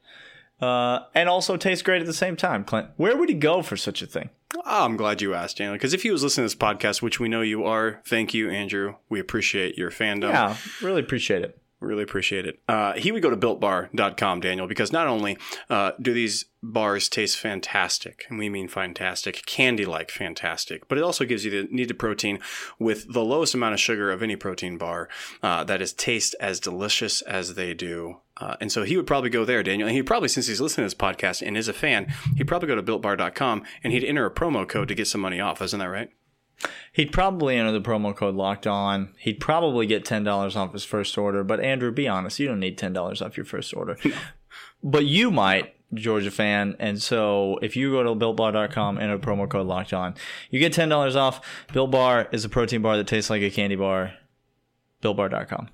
uh, 0.62 1.00
and 1.14 1.30
also 1.30 1.58
tastes 1.58 1.82
great 1.82 2.02
at 2.02 2.08
the 2.08 2.14
same 2.14 2.36
time. 2.36 2.64
Clint, 2.64 2.90
where 2.98 3.18
would 3.18 3.30
he 3.30 3.36
go 3.36 3.62
for 3.62 3.78
such 3.78 4.02
a 4.02 4.08
thing? 4.08 4.30
Oh, 4.56 4.86
I'm 4.86 4.98
glad 4.98 5.22
you 5.22 5.34
asked, 5.34 5.58
Daniel, 5.58 5.76
because 5.76 5.94
if 5.94 6.04
he 6.04 6.12
was 6.12 6.24
listening 6.24 6.48
to 6.48 6.56
this 6.56 6.62
podcast, 6.62 7.02
which 7.02 7.20
we 7.20 7.28
know 7.28 7.42
you 7.42 7.66
are, 7.66 8.02
thank 8.06 8.34
you, 8.34 8.50
Andrew. 8.50 8.96
We 9.10 9.20
appreciate 9.20 9.78
your 9.78 9.92
fandom. 9.92 10.30
Yeah, 10.30 10.56
really 10.82 11.02
appreciate 11.02 11.44
it. 11.44 11.60
Really 11.80 12.02
appreciate 12.02 12.48
it. 12.48 12.60
Uh, 12.68 12.94
he 12.94 13.12
would 13.12 13.22
go 13.22 13.30
to 13.30 13.38
builtbar.com, 13.38 14.40
Daniel, 14.40 14.68
because 14.68 14.92
not 14.92 15.06
only 15.06 15.38
uh, 15.70 15.92
do 16.02 16.12
these 16.12 16.46
bars 16.64 17.08
taste 17.08 17.38
fantastic, 17.38 18.26
and 18.30 18.40
we 18.40 18.50
mean 18.50 18.68
fantastic, 18.68 19.46
candy 19.46 19.86
like 19.86 20.10
fantastic, 20.10 20.88
but 20.88 20.98
it 20.98 21.04
also 21.04 21.24
gives 21.24 21.46
you 21.46 21.52
the 21.52 21.68
needed 21.72 22.00
protein 22.00 22.40
with 22.80 23.14
the 23.14 23.24
lowest 23.24 23.54
amount 23.54 23.76
of 23.76 23.80
sugar 23.80 24.12
of 24.12 24.24
any 24.24 24.36
protein 24.36 24.80
bar 24.80 25.08
uh, 25.44 25.64
that 25.66 25.80
is 25.80 25.94
taste 25.94 26.36
as 26.40 26.60
delicious 26.60 27.22
as 27.22 27.54
they 27.54 27.76
do. 27.76 28.22
Uh, 28.38 28.56
and 28.60 28.72
so 28.72 28.82
he 28.82 28.98
would 28.98 29.08
probably 29.08 29.30
go 29.30 29.46
there, 29.46 29.62
Daniel. 29.62 29.88
And 29.88 29.96
he'd 29.96 30.08
probably, 30.08 30.30
since 30.30 30.48
he's 30.48 30.62
listening 30.62 30.90
to 30.90 30.96
this 30.96 31.00
podcast 31.00 31.46
and 31.46 31.56
is 31.56 31.68
a 31.68 31.74
fan, 31.74 32.12
he'd 32.38 32.48
probably 32.48 32.68
go 32.68 32.76
to 32.76 32.82
builtbar.com 32.84 33.64
and 33.84 33.94
he'd 33.94 34.04
enter 34.04 34.26
a 34.26 34.34
promo 34.34 34.68
code 34.68 34.88
to 34.88 34.96
get 34.96 35.08
some 35.08 35.22
money 35.22 35.40
off. 35.40 35.62
Isn't 35.62 35.80
that 35.80 35.86
right? 35.86 36.10
He'd 36.94 37.12
probably 37.12 37.56
enter 37.56 37.72
the 37.72 37.82
promo 37.82 38.16
code 38.16 38.36
locked 38.36 38.66
on. 38.66 39.14
He'd 39.20 39.40
probably 39.40 39.86
get 39.86 40.06
ten 40.06 40.24
dollars 40.24 40.56
off 40.56 40.74
his 40.74 40.84
first 40.84 41.18
order. 41.18 41.44
But 41.44 41.60
Andrew, 41.60 41.92
be 41.92 42.08
honest, 42.08 42.40
you 42.40 42.48
don't 42.48 42.60
need 42.60 42.78
ten 42.78 42.94
dollars 42.94 43.22
off 43.22 43.38
your 43.38 43.46
first 43.46 43.74
order. 43.76 43.98
but 44.84 45.06
you 45.06 45.30
might, 45.30 45.76
Georgia 45.94 46.32
fan. 46.32 46.76
And 46.80 47.02
so 47.02 47.60
if 47.62 47.76
you 47.76 47.92
go 47.92 48.04
to 48.04 48.10
builtbar.com 48.16 48.98
and 48.98 49.12
a 49.12 49.18
promo 49.18 49.48
code 49.50 49.68
locked 49.68 49.94
on, 49.94 50.16
you 50.50 50.60
get 50.60 50.74
ten 50.74 50.90
dollars 50.90 51.16
off. 51.16 51.42
Built 51.72 51.92
Bar 51.92 52.28
is 52.32 52.46
a 52.46 52.50
protein 52.50 52.82
bar 52.82 52.98
that 52.98 53.08
tastes 53.08 53.30
like 53.30 53.42
a 53.42 53.52
candy 53.52 53.76
bar. 53.76 54.14
BuiltBar.com. 55.02 55.70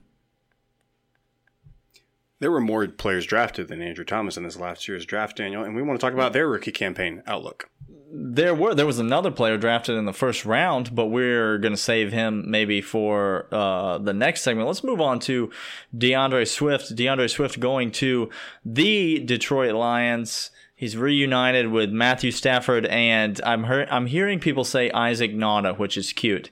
There 2.39 2.51
were 2.51 2.59
more 2.59 2.85
players 2.87 3.25
drafted 3.25 3.69
than 3.69 3.81
Andrew 3.81 4.03
Thomas 4.03 4.35
in 4.35 4.43
this 4.43 4.59
last 4.59 4.85
year's 4.89 5.05
draft, 5.05 5.37
Daniel, 5.37 5.63
and 5.63 5.75
we 5.75 5.81
want 5.81 5.97
to 5.97 6.05
talk 6.05 6.13
about 6.13 6.33
their 6.33 6.49
rookie 6.49 6.73
campaign 6.73 7.23
outlook 7.25 7.69
there 8.15 8.53
were 8.53 8.75
there 8.75 8.85
was 8.85 8.99
another 8.99 9.31
player 9.31 9.57
drafted 9.57 9.95
in 9.95 10.05
the 10.05 10.13
first 10.13 10.45
round, 10.45 10.93
but 10.93 11.07
we're 11.07 11.57
going 11.57 11.73
to 11.73 11.77
save 11.77 12.11
him 12.11 12.43
maybe 12.47 12.79
for 12.79 13.47
uh, 13.51 13.97
the 13.97 14.13
next 14.13 14.43
segment. 14.43 14.67
Let's 14.67 14.83
move 14.83 15.01
on 15.01 15.19
to 15.21 15.49
DeAndre 15.97 16.47
Swift. 16.47 16.95
DeAndre 16.95 17.27
Swift 17.27 17.59
going 17.59 17.91
to 17.93 18.29
the 18.63 19.19
Detroit 19.19 19.73
Lions. 19.73 20.51
He's 20.75 20.95
reunited 20.95 21.71
with 21.71 21.89
Matthew 21.89 22.29
Stafford, 22.29 22.85
and 22.85 23.41
I'm 23.43 23.65
I'm 23.65 24.05
hearing 24.05 24.39
people 24.39 24.63
say 24.63 24.91
Isaac 24.91 25.33
Nauta, 25.33 25.79
which 25.79 25.97
is 25.97 26.13
cute. 26.13 26.51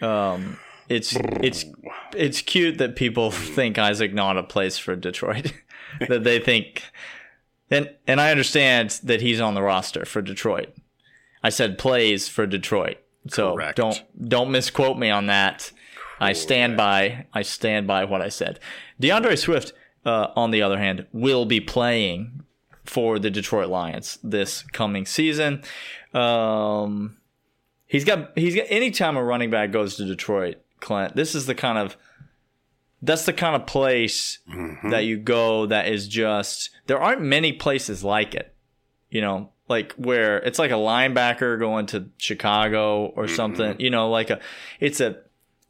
Um, 0.00 0.58
it's 0.88 1.14
it's 1.42 1.66
it's 2.14 2.40
cute 2.40 2.78
that 2.78 2.96
people 2.96 3.30
think 3.32 3.78
Isaac 3.78 4.14
Nauta 4.14 4.48
plays 4.48 4.78
for 4.78 4.96
Detroit. 4.96 5.52
that 6.08 6.24
they 6.24 6.38
think, 6.38 6.84
and 7.70 7.90
and 8.06 8.18
I 8.18 8.30
understand 8.30 8.98
that 9.02 9.20
he's 9.20 9.42
on 9.42 9.52
the 9.52 9.62
roster 9.62 10.06
for 10.06 10.22
Detroit. 10.22 10.72
I 11.46 11.50
said 11.50 11.78
plays 11.78 12.26
for 12.26 12.44
Detroit. 12.44 12.96
So 13.28 13.52
Correct. 13.52 13.76
don't 13.76 14.02
don't 14.28 14.50
misquote 14.50 14.98
me 14.98 15.10
on 15.10 15.26
that. 15.26 15.70
I 16.18 16.32
stand 16.32 16.76
by 16.76 17.26
I 17.32 17.42
stand 17.42 17.86
by 17.86 18.04
what 18.04 18.20
I 18.20 18.30
said. 18.30 18.58
DeAndre 19.00 19.38
Swift, 19.38 19.72
uh, 20.04 20.28
on 20.34 20.50
the 20.50 20.60
other 20.60 20.78
hand, 20.78 21.06
will 21.12 21.44
be 21.44 21.60
playing 21.60 22.42
for 22.82 23.20
the 23.20 23.30
Detroit 23.30 23.68
Lions 23.68 24.18
this 24.24 24.62
coming 24.72 25.06
season. 25.06 25.62
Um, 26.12 27.18
he's 27.86 28.04
got 28.04 28.36
he's 28.36 28.56
got 28.56 28.66
anytime 28.68 29.16
a 29.16 29.22
running 29.22 29.50
back 29.50 29.70
goes 29.70 29.94
to 29.96 30.04
Detroit, 30.04 30.56
Clint, 30.80 31.14
this 31.14 31.36
is 31.36 31.46
the 31.46 31.54
kind 31.54 31.78
of 31.78 31.96
that's 33.02 33.24
the 33.24 33.32
kind 33.32 33.54
of 33.54 33.66
place 33.66 34.40
mm-hmm. 34.52 34.90
that 34.90 35.04
you 35.04 35.16
go 35.16 35.66
that 35.66 35.86
is 35.86 36.08
just 36.08 36.70
there 36.88 37.00
aren't 37.00 37.22
many 37.22 37.52
places 37.52 38.02
like 38.02 38.34
it. 38.34 38.52
You 39.10 39.20
know, 39.20 39.52
like 39.68 39.92
where 39.94 40.38
it's 40.38 40.58
like 40.58 40.70
a 40.70 40.74
linebacker 40.74 41.58
going 41.58 41.86
to 41.86 42.08
Chicago 42.18 43.06
or 43.06 43.24
mm-hmm. 43.24 43.34
something, 43.34 43.80
you 43.80 43.90
know, 43.90 44.10
like 44.10 44.30
a, 44.30 44.40
it's 44.80 45.00
a, 45.00 45.18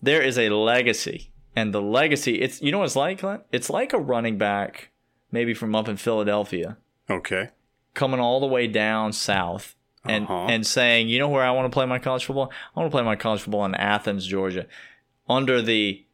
there 0.02 0.22
is 0.22 0.38
a 0.38 0.50
legacy 0.50 1.30
and 1.54 1.72
the 1.72 1.80
legacy, 1.80 2.40
it's, 2.40 2.60
you 2.60 2.70
know 2.70 2.78
what 2.78 2.84
it's 2.84 2.96
like, 2.96 3.20
Clint? 3.20 3.42
It's 3.52 3.70
like 3.70 3.92
a 3.92 3.98
running 3.98 4.36
back, 4.38 4.90
maybe 5.32 5.54
from 5.54 5.74
up 5.74 5.88
in 5.88 5.96
Philadelphia. 5.96 6.76
Okay. 7.08 7.50
Coming 7.94 8.20
all 8.20 8.40
the 8.40 8.46
way 8.46 8.66
down 8.66 9.12
south 9.12 9.74
and, 10.04 10.24
uh-huh. 10.24 10.46
and 10.50 10.66
saying, 10.66 11.08
you 11.08 11.18
know 11.18 11.28
where 11.28 11.44
I 11.44 11.50
want 11.52 11.70
to 11.70 11.74
play 11.74 11.86
my 11.86 11.98
college 11.98 12.26
football? 12.26 12.52
I 12.74 12.80
want 12.80 12.90
to 12.90 12.94
play 12.94 13.02
my 13.02 13.16
college 13.16 13.40
football 13.40 13.64
in 13.64 13.74
Athens, 13.74 14.26
Georgia, 14.26 14.66
under 15.28 15.62
the, 15.62 16.04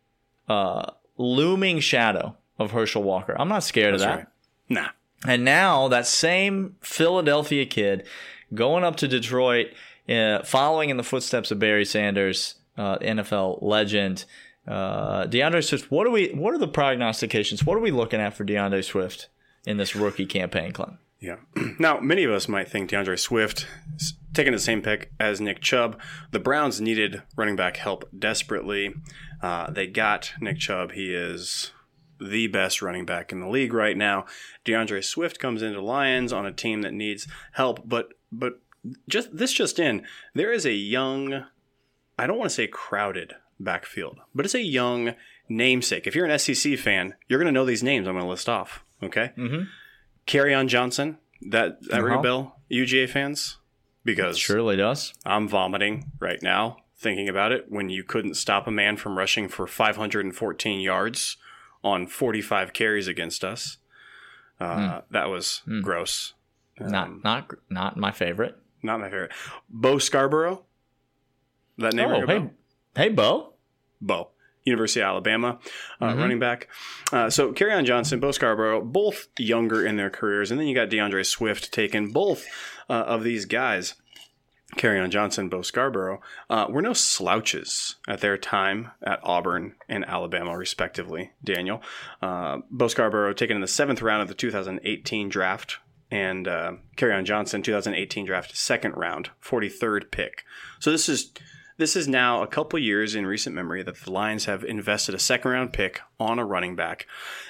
uh, 0.49 0.93
looming 1.19 1.81
shadow 1.81 2.37
of 2.59 2.71
Herschel 2.71 3.03
Walker. 3.03 3.37
I'm 3.39 3.49
not 3.49 3.65
scared 3.65 3.95
That's 3.95 4.03
of 4.05 4.09
that. 4.09 4.17
Right. 4.17 4.27
Nah. 4.69 4.89
And 5.27 5.45
now 5.45 5.89
that 5.89 6.07
same 6.07 6.77
Philadelphia 6.81 7.67
kid 7.67 8.07
going 8.55 8.85
up 8.85 8.97
to 8.97 9.09
Detroit, 9.09 9.69
uh, 10.09 10.43
following 10.43 10.91
in 10.91 10.97
the 10.97 11.03
footsteps 11.03 11.51
of 11.51 11.59
Barry 11.59 11.85
Sanders, 11.85 12.57
uh, 12.77 12.99
NFL 12.99 13.63
legend. 13.63 14.25
Uh, 14.67 15.27
D'Andre 15.27 15.61
Swift, 15.61 15.91
what 15.91 16.07
are 16.07 16.11
we? 16.11 16.29
What 16.29 16.55
are 16.55 16.59
the 16.59 16.69
prognostications? 16.69 17.65
What 17.65 17.77
are 17.77 17.81
we 17.81 17.91
looking 17.91 18.21
at 18.21 18.35
for 18.35 18.45
DeAndre 18.45 18.85
Swift 18.85 19.29
in 19.67 19.77
this 19.77 19.97
rookie 19.97 20.27
campaign, 20.27 20.73
Clint? 20.73 20.99
Yeah. 21.21 21.37
Now, 21.79 21.99
many 22.01 22.25
of 22.25 22.31
us 22.31 22.49
might 22.49 22.69
think 22.69 22.91
DeAndre 22.91 23.19
Swift 23.19 23.67
taking 24.35 24.53
the 24.53 24.59
same 24.59 24.83
pick 24.83 25.11
as 25.19 25.41
Nick 25.41 25.61
Chubb. 25.61 25.99
The 26.31 26.39
Browns 26.39 26.81
needed 26.81 27.23
running 27.37 27.57
back 27.57 27.77
help 27.77 28.09
desperately. 28.17 28.95
Uh, 29.41 29.71
they 29.71 29.87
got 29.87 30.33
Nick 30.41 30.59
Chubb. 30.59 30.93
He 30.93 31.15
is 31.15 31.73
the 32.23 32.47
best 32.47 32.83
running 32.83 33.05
back 33.05 33.33
in 33.33 33.41
the 33.41 33.49
league 33.49 33.73
right 33.73 33.97
now. 33.97 34.27
DeAndre 34.65 35.05
Swift 35.05 35.39
comes 35.39 35.63
into 35.63 35.81
Lions 35.81 36.33
on 36.33 36.47
a 36.47 36.53
team 36.53 36.83
that 36.83 36.93
needs 36.93 37.27
help, 37.53 37.89
but 37.89 38.15
but 38.31 38.61
just 39.09 39.37
this 39.37 39.53
just 39.53 39.79
in, 39.79 40.05
there 40.35 40.53
is 40.53 40.67
a 40.67 40.73
young, 40.73 41.45
I 42.19 42.27
don't 42.27 42.39
want 42.39 42.51
to 42.51 42.55
say 42.55 42.67
crowded 42.67 43.35
backfield, 43.61 44.19
but 44.35 44.45
it's 44.45 44.55
a 44.55 44.63
young 44.63 45.15
namesake. 45.49 46.07
If 46.07 46.15
you're 46.15 46.27
an 46.27 46.39
SEC 46.39 46.79
fan, 46.79 47.15
you're 47.29 47.39
going 47.39 47.53
to 47.53 47.53
know 47.53 47.65
these 47.65 47.83
names 47.83 48.09
I'm 48.09 48.15
going 48.15 48.25
to 48.25 48.31
list 48.31 48.49
off. 48.49 48.85
Okay, 49.03 49.33
mm-hmm. 49.37 50.55
on 50.55 50.69
Johnson. 50.69 51.19
That 51.51 51.83
that 51.83 51.95
uh-huh. 51.95 52.03
ring 52.03 52.19
a 52.19 52.23
bell, 52.23 52.61
UGA 52.71 53.09
fans, 53.09 53.59
because 54.05 54.37
it 54.37 54.41
surely 54.41 54.77
does. 54.77 55.13
I'm 55.27 55.49
vomiting 55.49 56.13
right 56.21 56.41
now 56.41 56.79
thinking 56.97 57.29
about 57.29 57.51
it. 57.51 57.67
When 57.69 57.91
you 57.91 58.05
couldn't 58.05 58.35
stop 58.35 58.67
a 58.67 58.71
man 58.71 58.97
from 58.97 59.19
rushing 59.19 59.49
for 59.49 59.67
514 59.67 60.81
yards 60.81 61.37
on 61.85 62.07
45 62.07 62.73
carries 62.73 63.09
against 63.09 63.45
us. 63.45 63.79
Uh, 64.61 64.77
mm. 64.77 65.03
That 65.11 65.29
was 65.29 65.63
mm. 65.67 65.83
gross. 65.83 66.35
Um, 66.81 66.91
not 66.91 67.25
not 67.25 67.51
not 67.69 67.97
my 67.97 68.13
favorite. 68.13 68.57
Not 68.83 69.01
my 69.01 69.11
favorite. 69.11 69.33
Bo 69.69 69.99
Scarborough. 69.99 70.65
That 71.79 71.95
name. 71.95 72.09
Oh, 72.09 72.27
hey, 72.27 72.51
hey, 72.97 73.09
Bo. 73.09 73.55
Bo. 74.01 74.29
University 74.65 75.01
of 75.01 75.07
Alabama, 75.07 75.59
uh, 76.01 76.07
mm-hmm. 76.07 76.21
running 76.21 76.39
back. 76.39 76.69
Uh, 77.13 77.29
so 77.29 77.53
on 77.77 77.85
Johnson, 77.85 78.21
Bo 78.21 78.31
Scarborough, 78.31 78.81
both 78.81 79.27
younger 79.37 79.85
in 79.85 79.97
their 79.97 80.11
careers, 80.11 80.53
and 80.53 80.61
then 80.61 80.69
you 80.69 80.75
got 80.75 80.89
DeAndre 80.89 81.27
Swift 81.27 81.73
taking 81.73 82.13
both 82.13 82.47
uh, 82.89 82.93
of 82.93 83.25
these 83.25 83.45
guys 83.45 83.95
on 84.83 85.11
Johnson, 85.11 85.49
Bo 85.49 85.63
Scarborough, 85.63 86.21
uh, 86.49 86.67
were 86.69 86.83
no 86.83 86.93
slouches 86.93 87.97
at 88.09 88.21
their 88.21 88.37
time 88.37 88.91
at 89.03 89.21
Auburn 89.23 89.75
and 89.89 90.05
Alabama, 90.05 90.57
respectively. 90.57 91.33
Daniel, 91.45 91.83
uh, 92.21 92.59
Bo 92.71 92.89
Scarborough 92.89 93.35
taken 93.35 93.57
in 93.57 93.61
the 93.61 93.69
seventh 93.69 94.03
round 94.03 94.23
of 94.23 94.29
the 94.29 94.35
2018 94.35 95.29
draft, 95.29 95.79
and 96.11 96.49
uh, 96.49 96.73
on 97.01 97.25
Johnson, 97.25 97.63
2018 97.63 98.27
draft, 98.27 98.57
second 98.57 98.93
round, 98.93 99.31
43rd 99.43 100.11
pick. 100.11 100.45
So 100.79 100.91
this 100.91 101.09
is 101.09 101.33
this 101.79 101.97
is 101.97 102.07
now 102.07 102.43
a 102.43 102.47
couple 102.47 102.79
years 102.79 103.15
in 103.15 103.27
recent 103.27 103.57
memory 103.57 103.83
that 103.83 103.97
the 103.97 104.13
Lions 104.13 104.45
have 104.45 104.63
invested 104.63 105.15
a 105.15 105.19
second 105.19 105.51
round 105.51 105.73
pick 105.73 106.01
on 106.21 106.39
a 106.39 106.45
running 106.45 106.77
back. 106.77 107.07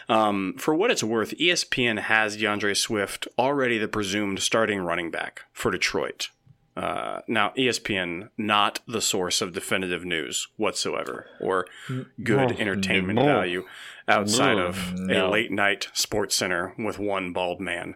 Um, 0.08 0.54
for 0.58 0.74
what 0.74 0.90
it's 0.90 1.02
worth, 1.02 1.36
ESPN 1.38 1.98
has 2.02 2.36
DeAndre 2.36 2.76
Swift 2.76 3.26
already 3.36 3.78
the 3.78 3.88
presumed 3.88 4.40
starting 4.40 4.80
running 4.80 5.10
back 5.10 5.42
for 5.52 5.70
Detroit. 5.70 6.30
Uh, 6.76 7.20
now, 7.28 7.52
ESPN, 7.56 8.30
not 8.38 8.80
the 8.88 9.00
source 9.00 9.42
of 9.42 9.52
definitive 9.52 10.04
news 10.04 10.48
whatsoever 10.56 11.26
or 11.40 11.66
good 12.22 12.52
entertainment 12.52 13.18
value 13.18 13.64
outside 14.08 14.58
of 14.58 14.94
a 15.10 15.28
late 15.28 15.50
night 15.50 15.88
sports 15.92 16.34
center 16.34 16.74
with 16.78 16.98
one 16.98 17.32
bald 17.32 17.60
man. 17.60 17.94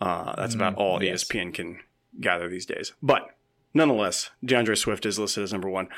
Uh, 0.00 0.34
that's 0.36 0.54
about 0.54 0.74
mm, 0.74 0.78
all. 0.78 0.98
ESPN 0.98 1.54
can 1.54 1.78
gather 2.20 2.48
these 2.48 2.66
days. 2.66 2.92
But 3.00 3.28
nonetheless, 3.72 4.30
DeAndre 4.44 4.76
Swift 4.76 5.06
is 5.06 5.18
listed 5.18 5.44
as 5.44 5.52
number 5.52 5.68
one. 5.68 5.88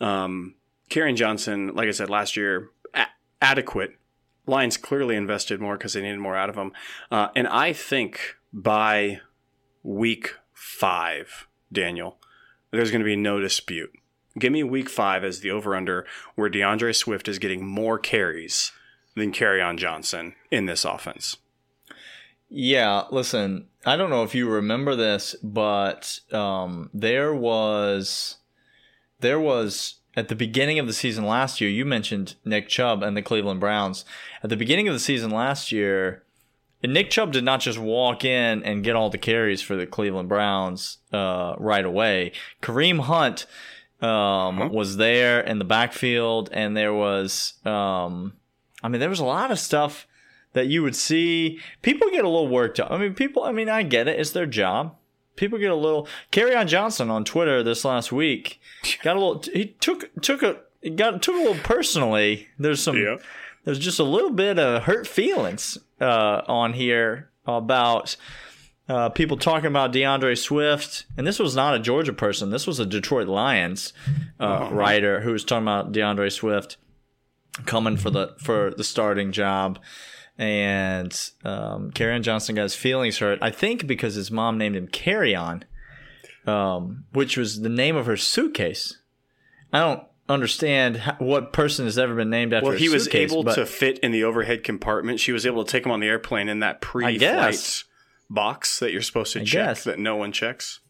Um, 0.00 0.54
Kerryon 0.88 1.16
Johnson, 1.16 1.74
like 1.74 1.88
I 1.88 1.92
said 1.92 2.08
last 2.08 2.36
year, 2.36 2.70
a- 2.94 3.06
adequate. 3.42 3.96
Lions 4.46 4.78
clearly 4.78 5.14
invested 5.14 5.60
more 5.60 5.76
because 5.76 5.92
they 5.92 6.00
needed 6.00 6.18
more 6.18 6.36
out 6.36 6.48
of 6.48 6.56
him. 6.56 6.72
Uh, 7.10 7.28
and 7.36 7.46
I 7.46 7.74
think 7.74 8.36
by 8.52 9.20
week 9.82 10.34
five, 10.52 11.46
Daniel, 11.72 12.18
there's 12.70 12.90
going 12.90 13.00
to 13.00 13.04
be 13.04 13.16
no 13.16 13.40
dispute. 13.40 13.92
Give 14.38 14.52
me 14.52 14.62
week 14.62 14.88
five 14.88 15.24
as 15.24 15.40
the 15.40 15.50
over 15.50 15.74
under 15.74 16.06
where 16.34 16.50
DeAndre 16.50 16.94
Swift 16.94 17.28
is 17.28 17.38
getting 17.38 17.66
more 17.66 17.98
carries 17.98 18.72
than 19.16 19.32
Kerryon 19.32 19.76
Johnson 19.76 20.34
in 20.50 20.66
this 20.66 20.84
offense. 20.84 21.36
Yeah, 22.48 23.04
listen, 23.10 23.68
I 23.86 23.96
don't 23.96 24.10
know 24.10 24.24
if 24.24 24.34
you 24.34 24.48
remember 24.48 24.96
this, 24.96 25.36
but 25.42 26.20
um, 26.32 26.90
there 26.92 27.34
was 27.34 28.36
there 29.20 29.38
was 29.38 29.96
at 30.16 30.28
the 30.28 30.34
beginning 30.34 30.78
of 30.78 30.86
the 30.86 30.92
season 30.92 31.24
last 31.24 31.60
year, 31.60 31.70
you 31.70 31.84
mentioned 31.84 32.34
Nick 32.44 32.68
Chubb 32.68 33.02
and 33.02 33.16
the 33.16 33.22
Cleveland 33.22 33.60
Browns. 33.60 34.04
At 34.42 34.50
the 34.50 34.56
beginning 34.56 34.88
of 34.88 34.94
the 34.94 35.00
season 35.00 35.30
last 35.30 35.70
year, 35.70 36.24
Nick 36.82 37.10
Chubb 37.10 37.32
did 37.32 37.44
not 37.44 37.60
just 37.60 37.78
walk 37.78 38.24
in 38.24 38.62
and 38.62 38.82
get 38.82 38.96
all 38.96 39.10
the 39.10 39.18
carries 39.18 39.60
for 39.60 39.76
the 39.76 39.86
Cleveland 39.86 40.28
Browns 40.28 40.98
uh, 41.12 41.54
right 41.58 41.84
away. 41.84 42.32
Kareem 42.62 43.00
Hunt 43.00 43.46
um, 44.00 44.56
huh? 44.56 44.68
was 44.72 44.96
there 44.96 45.40
in 45.40 45.58
the 45.58 45.64
backfield, 45.64 46.48
and 46.52 46.76
there 46.76 46.94
was, 46.94 47.54
um, 47.66 48.34
I 48.82 48.88
mean, 48.88 49.00
there 49.00 49.10
was 49.10 49.20
a 49.20 49.24
lot 49.24 49.50
of 49.50 49.58
stuff 49.58 50.06
that 50.54 50.68
you 50.68 50.82
would 50.82 50.96
see. 50.96 51.60
People 51.82 52.10
get 52.10 52.24
a 52.24 52.28
little 52.28 52.48
worked 52.48 52.80
up. 52.80 52.90
I 52.90 52.96
mean, 52.96 53.14
people, 53.14 53.42
I 53.44 53.52
mean, 53.52 53.68
I 53.68 53.82
get 53.82 54.08
it. 54.08 54.18
It's 54.18 54.30
their 54.30 54.46
job. 54.46 54.96
People 55.36 55.58
get 55.58 55.70
a 55.70 55.76
little. 55.76 56.08
Kerryon 56.32 56.66
Johnson 56.66 57.10
on 57.10 57.24
Twitter 57.24 57.62
this 57.62 57.84
last 57.84 58.10
week 58.10 58.60
got 59.02 59.16
a 59.16 59.20
little. 59.20 59.42
He 59.52 59.76
took 59.80 60.10
took 60.22 60.42
a 60.42 60.58
got 60.90 61.22
took 61.22 61.34
a 61.34 61.38
little 61.38 61.62
personally. 61.62 62.48
There's 62.58 62.82
some. 62.82 62.96
Yeah. 62.96 63.16
There's 63.64 63.78
just 63.78 63.98
a 63.98 64.04
little 64.04 64.30
bit 64.30 64.58
of 64.58 64.84
hurt 64.84 65.06
feelings 65.06 65.78
uh, 66.00 66.42
on 66.46 66.72
here 66.72 67.30
about 67.46 68.16
uh, 68.88 69.08
people 69.10 69.36
talking 69.36 69.68
about 69.68 69.92
DeAndre 69.92 70.36
Swift, 70.36 71.06
and 71.16 71.26
this 71.26 71.38
was 71.38 71.54
not 71.54 71.74
a 71.74 71.78
Georgia 71.78 72.12
person. 72.12 72.50
This 72.50 72.66
was 72.66 72.80
a 72.80 72.86
Detroit 72.86 73.28
Lions 73.28 73.92
uh, 74.40 74.68
oh. 74.68 74.74
writer 74.74 75.20
who 75.20 75.32
was 75.32 75.44
talking 75.44 75.64
about 75.64 75.92
DeAndre 75.92 76.32
Swift 76.32 76.76
coming 77.66 77.96
for 77.96 78.10
the 78.10 78.34
for 78.38 78.72
the 78.76 78.84
starting 78.84 79.32
job. 79.32 79.78
And 80.38 81.16
um, 81.44 81.90
Johnson 81.92 82.54
got 82.54 82.62
his 82.62 82.74
feelings 82.74 83.18
hurt. 83.18 83.38
I 83.42 83.50
think 83.50 83.86
because 83.86 84.14
his 84.14 84.30
mom 84.30 84.56
named 84.56 84.74
him 84.74 84.88
Carry-On, 84.88 85.64
um, 86.46 87.04
which 87.12 87.36
was 87.36 87.60
the 87.60 87.68
name 87.68 87.94
of 87.94 88.06
her 88.06 88.16
suitcase. 88.16 88.96
I 89.70 89.80
don't 89.80 90.02
understand 90.30 91.02
what 91.18 91.52
person 91.52 91.84
has 91.84 91.98
ever 91.98 92.14
been 92.14 92.30
named 92.30 92.52
after. 92.52 92.70
Well, 92.70 92.78
he 92.78 92.88
was 92.88 93.12
able 93.14 93.44
to 93.44 93.66
fit 93.66 93.98
in 93.98 94.12
the 94.12 94.24
overhead 94.24 94.64
compartment. 94.64 95.20
She 95.20 95.32
was 95.32 95.44
able 95.44 95.64
to 95.64 95.70
take 95.70 95.84
him 95.84 95.92
on 95.92 96.00
the 96.00 96.06
airplane 96.06 96.48
in 96.48 96.60
that 96.60 96.80
pre-flight 96.80 97.84
box 98.30 98.78
that 98.78 98.92
you're 98.92 99.02
supposed 99.02 99.32
to 99.34 99.40
I 99.40 99.44
check 99.44 99.66
guess. 99.66 99.84
that 99.84 99.98
no 99.98 100.16
one 100.16 100.32
checks. 100.32 100.80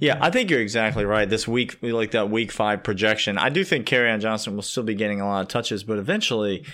Yeah, 0.00 0.18
I 0.20 0.30
think 0.30 0.48
you're 0.48 0.60
exactly 0.60 1.04
right. 1.04 1.28
This 1.28 1.48
week, 1.48 1.78
like 1.82 2.12
that 2.12 2.30
week 2.30 2.52
five 2.52 2.84
projection, 2.84 3.36
I 3.36 3.48
do 3.48 3.64
think 3.64 3.86
Kerryon 3.86 4.20
Johnson 4.20 4.54
will 4.54 4.62
still 4.62 4.84
be 4.84 4.94
getting 4.94 5.20
a 5.20 5.26
lot 5.26 5.42
of 5.42 5.48
touches, 5.48 5.82
but 5.82 5.98
eventually, 5.98 6.64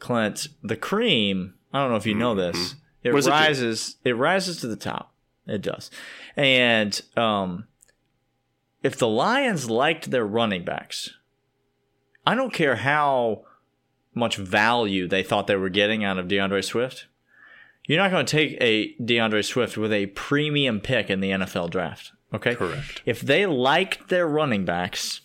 Clint, 0.00 0.48
the 0.62 0.76
cream. 0.76 1.54
I 1.72 1.80
don't 1.80 1.90
know 1.90 1.96
if 1.96 2.06
you 2.06 2.14
know 2.14 2.34
mm-hmm. 2.34 2.58
this. 2.58 2.74
It 3.04 3.10
rises. 3.12 3.96
It, 4.04 4.10
it, 4.10 4.14
rises 4.14 4.60
to 4.60 4.66
the 4.66 4.76
top. 4.76 5.14
It 5.46 5.62
does, 5.62 5.90
and 6.36 7.00
um, 7.16 7.68
if 8.82 8.98
the 8.98 9.08
Lions 9.08 9.70
liked 9.70 10.10
their 10.10 10.26
running 10.26 10.64
backs, 10.64 11.10
I 12.26 12.34
don't 12.34 12.52
care 12.52 12.76
how 12.76 13.44
much 14.14 14.36
value 14.36 15.08
they 15.08 15.22
thought 15.22 15.46
they 15.46 15.56
were 15.56 15.68
getting 15.68 16.04
out 16.04 16.18
of 16.18 16.28
DeAndre 16.28 16.64
Swift. 16.64 17.06
You're 17.86 17.98
not 17.98 18.10
going 18.10 18.26
to 18.26 18.30
take 18.30 18.56
a 18.60 18.94
DeAndre 19.02 19.44
Swift 19.44 19.76
with 19.76 19.92
a 19.92 20.06
premium 20.06 20.80
pick 20.80 21.10
in 21.10 21.20
the 21.20 21.30
NFL 21.30 21.70
draft. 21.70 22.12
Okay. 22.32 22.54
Correct. 22.54 23.02
If 23.04 23.20
they 23.20 23.44
liked 23.46 24.08
their 24.08 24.26
running 24.26 24.64
backs, 24.64 25.22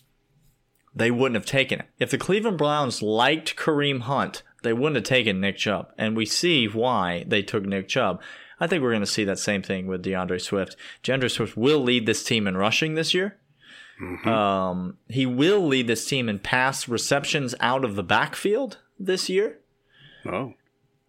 they 0.94 1.10
wouldn't 1.10 1.36
have 1.36 1.46
taken 1.46 1.80
it. 1.80 1.86
If 1.98 2.10
the 2.10 2.18
Cleveland 2.18 2.58
Browns 2.58 3.00
liked 3.02 3.56
Kareem 3.56 4.00
Hunt, 4.00 4.42
they 4.62 4.72
wouldn't 4.72 4.96
have 4.96 5.04
taken 5.04 5.40
Nick 5.40 5.56
Chubb. 5.56 5.92
And 5.96 6.16
we 6.16 6.26
see 6.26 6.66
why 6.66 7.24
they 7.26 7.42
took 7.42 7.64
Nick 7.64 7.88
Chubb. 7.88 8.20
I 8.60 8.66
think 8.66 8.82
we're 8.82 8.90
going 8.90 9.00
to 9.00 9.06
see 9.06 9.24
that 9.24 9.38
same 9.38 9.62
thing 9.62 9.86
with 9.86 10.04
DeAndre 10.04 10.40
Swift. 10.40 10.76
D'Andre 11.04 11.28
Swift 11.28 11.56
will 11.56 11.80
lead 11.80 12.06
this 12.06 12.24
team 12.24 12.48
in 12.48 12.56
rushing 12.56 12.94
this 12.94 13.14
year. 13.14 13.38
Mm-hmm. 14.00 14.28
Um, 14.28 14.98
he 15.08 15.26
will 15.26 15.66
lead 15.66 15.86
this 15.86 16.06
team 16.06 16.28
in 16.28 16.38
pass 16.38 16.88
receptions 16.88 17.54
out 17.60 17.84
of 17.84 17.96
the 17.96 18.02
backfield 18.02 18.78
this 18.98 19.28
year. 19.28 19.58
Oh. 20.24 20.54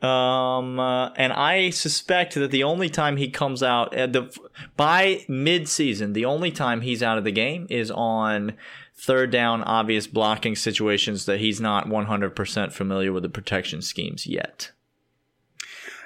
Um, 0.02 0.80
uh, 0.80 1.10
and 1.18 1.34
I 1.34 1.72
suspect 1.72 2.36
that 2.36 2.52
the 2.52 2.64
only 2.64 2.90
time 2.90 3.18
he 3.18 3.30
comes 3.30 3.62
out 3.62 3.94
at 3.94 4.16
uh, 4.16 4.22
the 4.22 4.40
by 4.78 5.26
mid-season, 5.28 6.14
the 6.14 6.26
only 6.26 6.52
time 6.52 6.82
he's 6.82 7.04
out 7.04 7.18
of 7.18 7.26
the 7.26 7.34
game 7.34 7.68
is 7.70 7.92
on 7.92 8.54
third 8.96 9.30
down, 9.30 9.62
obvious 9.64 10.08
blocking 10.08 10.56
situations 10.56 11.26
that 11.26 11.40
he's 11.40 11.60
not 11.60 11.88
100% 11.88 12.72
familiar 12.72 13.12
with 13.12 13.24
the 13.24 13.30
protection 13.30 13.82
schemes 13.82 14.26
yet. 14.26 14.72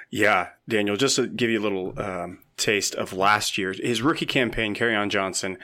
Yeah, 0.09 0.49
Daniel, 0.67 0.95
just 0.95 1.15
to 1.15 1.27
give 1.27 1.49
you 1.49 1.59
a 1.59 1.61
little 1.61 1.99
um, 1.99 2.39
taste 2.57 2.93
of 2.95 3.13
last 3.13 3.57
year, 3.57 3.73
his 3.73 4.01
rookie 4.01 4.27
campaign, 4.27 4.75
Kerryon 4.75 5.09
Johnson 5.09 5.57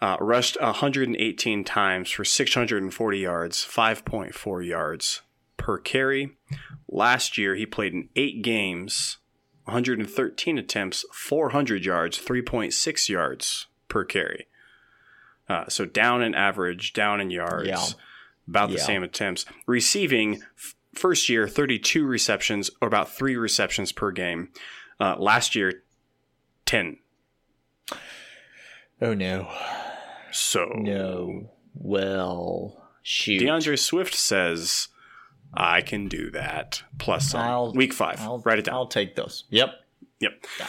uh, 0.00 0.16
rushed 0.20 0.56
118 0.60 1.64
times 1.64 2.10
for 2.10 2.24
640 2.24 3.18
yards, 3.18 3.64
5.4 3.64 4.66
yards 4.66 5.22
per 5.56 5.78
carry. 5.78 6.36
Last 6.88 7.38
year, 7.38 7.54
he 7.54 7.66
played 7.66 7.94
in 7.94 8.08
eight 8.16 8.42
games, 8.42 9.18
113 9.64 10.58
attempts, 10.58 11.04
400 11.12 11.84
yards, 11.84 12.18
3.6 12.18 13.08
yards 13.08 13.66
per 13.88 14.04
carry. 14.04 14.46
Uh, 15.48 15.68
so 15.68 15.84
down 15.84 16.22
in 16.22 16.34
average, 16.34 16.92
down 16.92 17.20
in 17.20 17.30
yards, 17.30 17.68
yeah. 17.68 17.84
about 18.48 18.70
the 18.70 18.76
yeah. 18.76 18.82
same 18.82 19.02
attempts. 19.02 19.44
Receiving, 19.66 20.42
f- 20.56 20.74
first 20.94 21.28
year, 21.28 21.46
32 21.46 22.06
receptions, 22.06 22.70
or 22.80 22.88
about 22.88 23.10
three 23.10 23.36
receptions 23.36 23.92
per 23.92 24.10
game. 24.10 24.50
Uh, 24.98 25.16
last 25.18 25.54
year, 25.54 25.82
10. 26.66 26.98
Oh 29.00 29.14
no. 29.14 29.50
So 30.32 30.66
no. 30.74 31.50
Well, 31.74 32.90
shoot. 33.02 33.42
DeAndre 33.42 33.78
Swift 33.78 34.14
says, 34.14 34.88
"I 35.52 35.80
can 35.80 36.08
do 36.08 36.30
that." 36.30 36.82
Plus 36.98 37.30
some. 37.30 37.40
I'll, 37.40 37.72
Week 37.72 37.92
5 37.92 38.20
I'll, 38.20 38.38
Write 38.40 38.58
it 38.58 38.64
down. 38.66 38.74
I'll 38.74 38.86
take 38.86 39.16
those. 39.16 39.44
Yep. 39.50 39.74
Yep. 40.20 40.46
Yeah. 40.58 40.66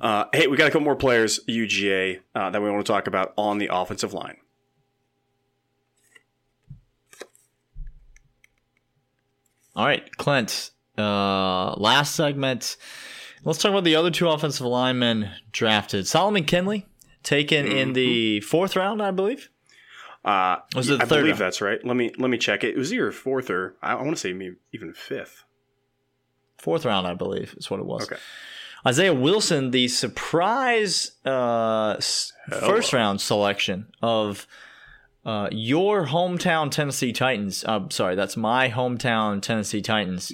Uh, 0.00 0.24
hey, 0.32 0.46
we 0.48 0.56
got 0.56 0.68
a 0.68 0.70
couple 0.70 0.84
more 0.84 0.96
players 0.96 1.40
UGA 1.48 2.20
uh, 2.34 2.50
that 2.50 2.60
we 2.60 2.70
want 2.70 2.84
to 2.84 2.92
talk 2.92 3.06
about 3.06 3.32
on 3.36 3.58
the 3.58 3.70
offensive 3.72 4.12
line. 4.12 4.36
All 9.74 9.86
right, 9.86 10.16
Clint. 10.16 10.72
Uh, 10.98 11.74
last 11.74 12.16
segment. 12.16 12.76
Let's 13.44 13.60
talk 13.60 13.70
about 13.70 13.84
the 13.84 13.94
other 13.94 14.10
two 14.10 14.28
offensive 14.28 14.66
linemen 14.66 15.30
drafted. 15.52 16.08
Solomon 16.08 16.44
Kindley 16.44 16.87
taken 17.22 17.66
mm-hmm. 17.66 17.76
in 17.76 17.92
the 17.92 18.40
fourth 18.40 18.76
round, 18.76 19.02
I 19.02 19.10
believe. 19.10 19.50
Uh, 20.24 20.58
was 20.74 20.90
it 20.90 21.00
I 21.00 21.04
believe 21.04 21.26
round? 21.26 21.38
that's 21.38 21.60
right. 21.60 21.84
Let 21.84 21.96
me 21.96 22.12
let 22.18 22.28
me 22.28 22.38
check 22.38 22.64
it. 22.64 22.74
It 22.74 22.78
was 22.78 22.92
either 22.92 23.12
fourth 23.12 23.50
or 23.50 23.76
I 23.82 23.94
want 23.94 24.10
to 24.10 24.16
say 24.16 24.32
maybe 24.32 24.56
even 24.72 24.92
fifth. 24.92 25.44
Fourth 26.58 26.84
round, 26.84 27.06
I 27.06 27.14
believe, 27.14 27.54
is 27.56 27.70
what 27.70 27.80
it 27.80 27.86
was. 27.86 28.04
Okay. 28.04 28.20
Isaiah 28.86 29.14
Wilson, 29.14 29.70
the 29.70 29.88
surprise 29.88 31.12
uh, 31.24 31.96
first 32.50 32.92
round 32.92 33.20
selection 33.20 33.88
of 34.02 34.46
uh, 35.24 35.48
your 35.50 36.06
hometown 36.06 36.70
Tennessee 36.70 37.12
Titans. 37.12 37.64
Uh, 37.64 37.80
sorry, 37.90 38.14
that's 38.14 38.36
my 38.36 38.70
hometown 38.70 39.42
Tennessee 39.42 39.82
Titans. 39.82 40.32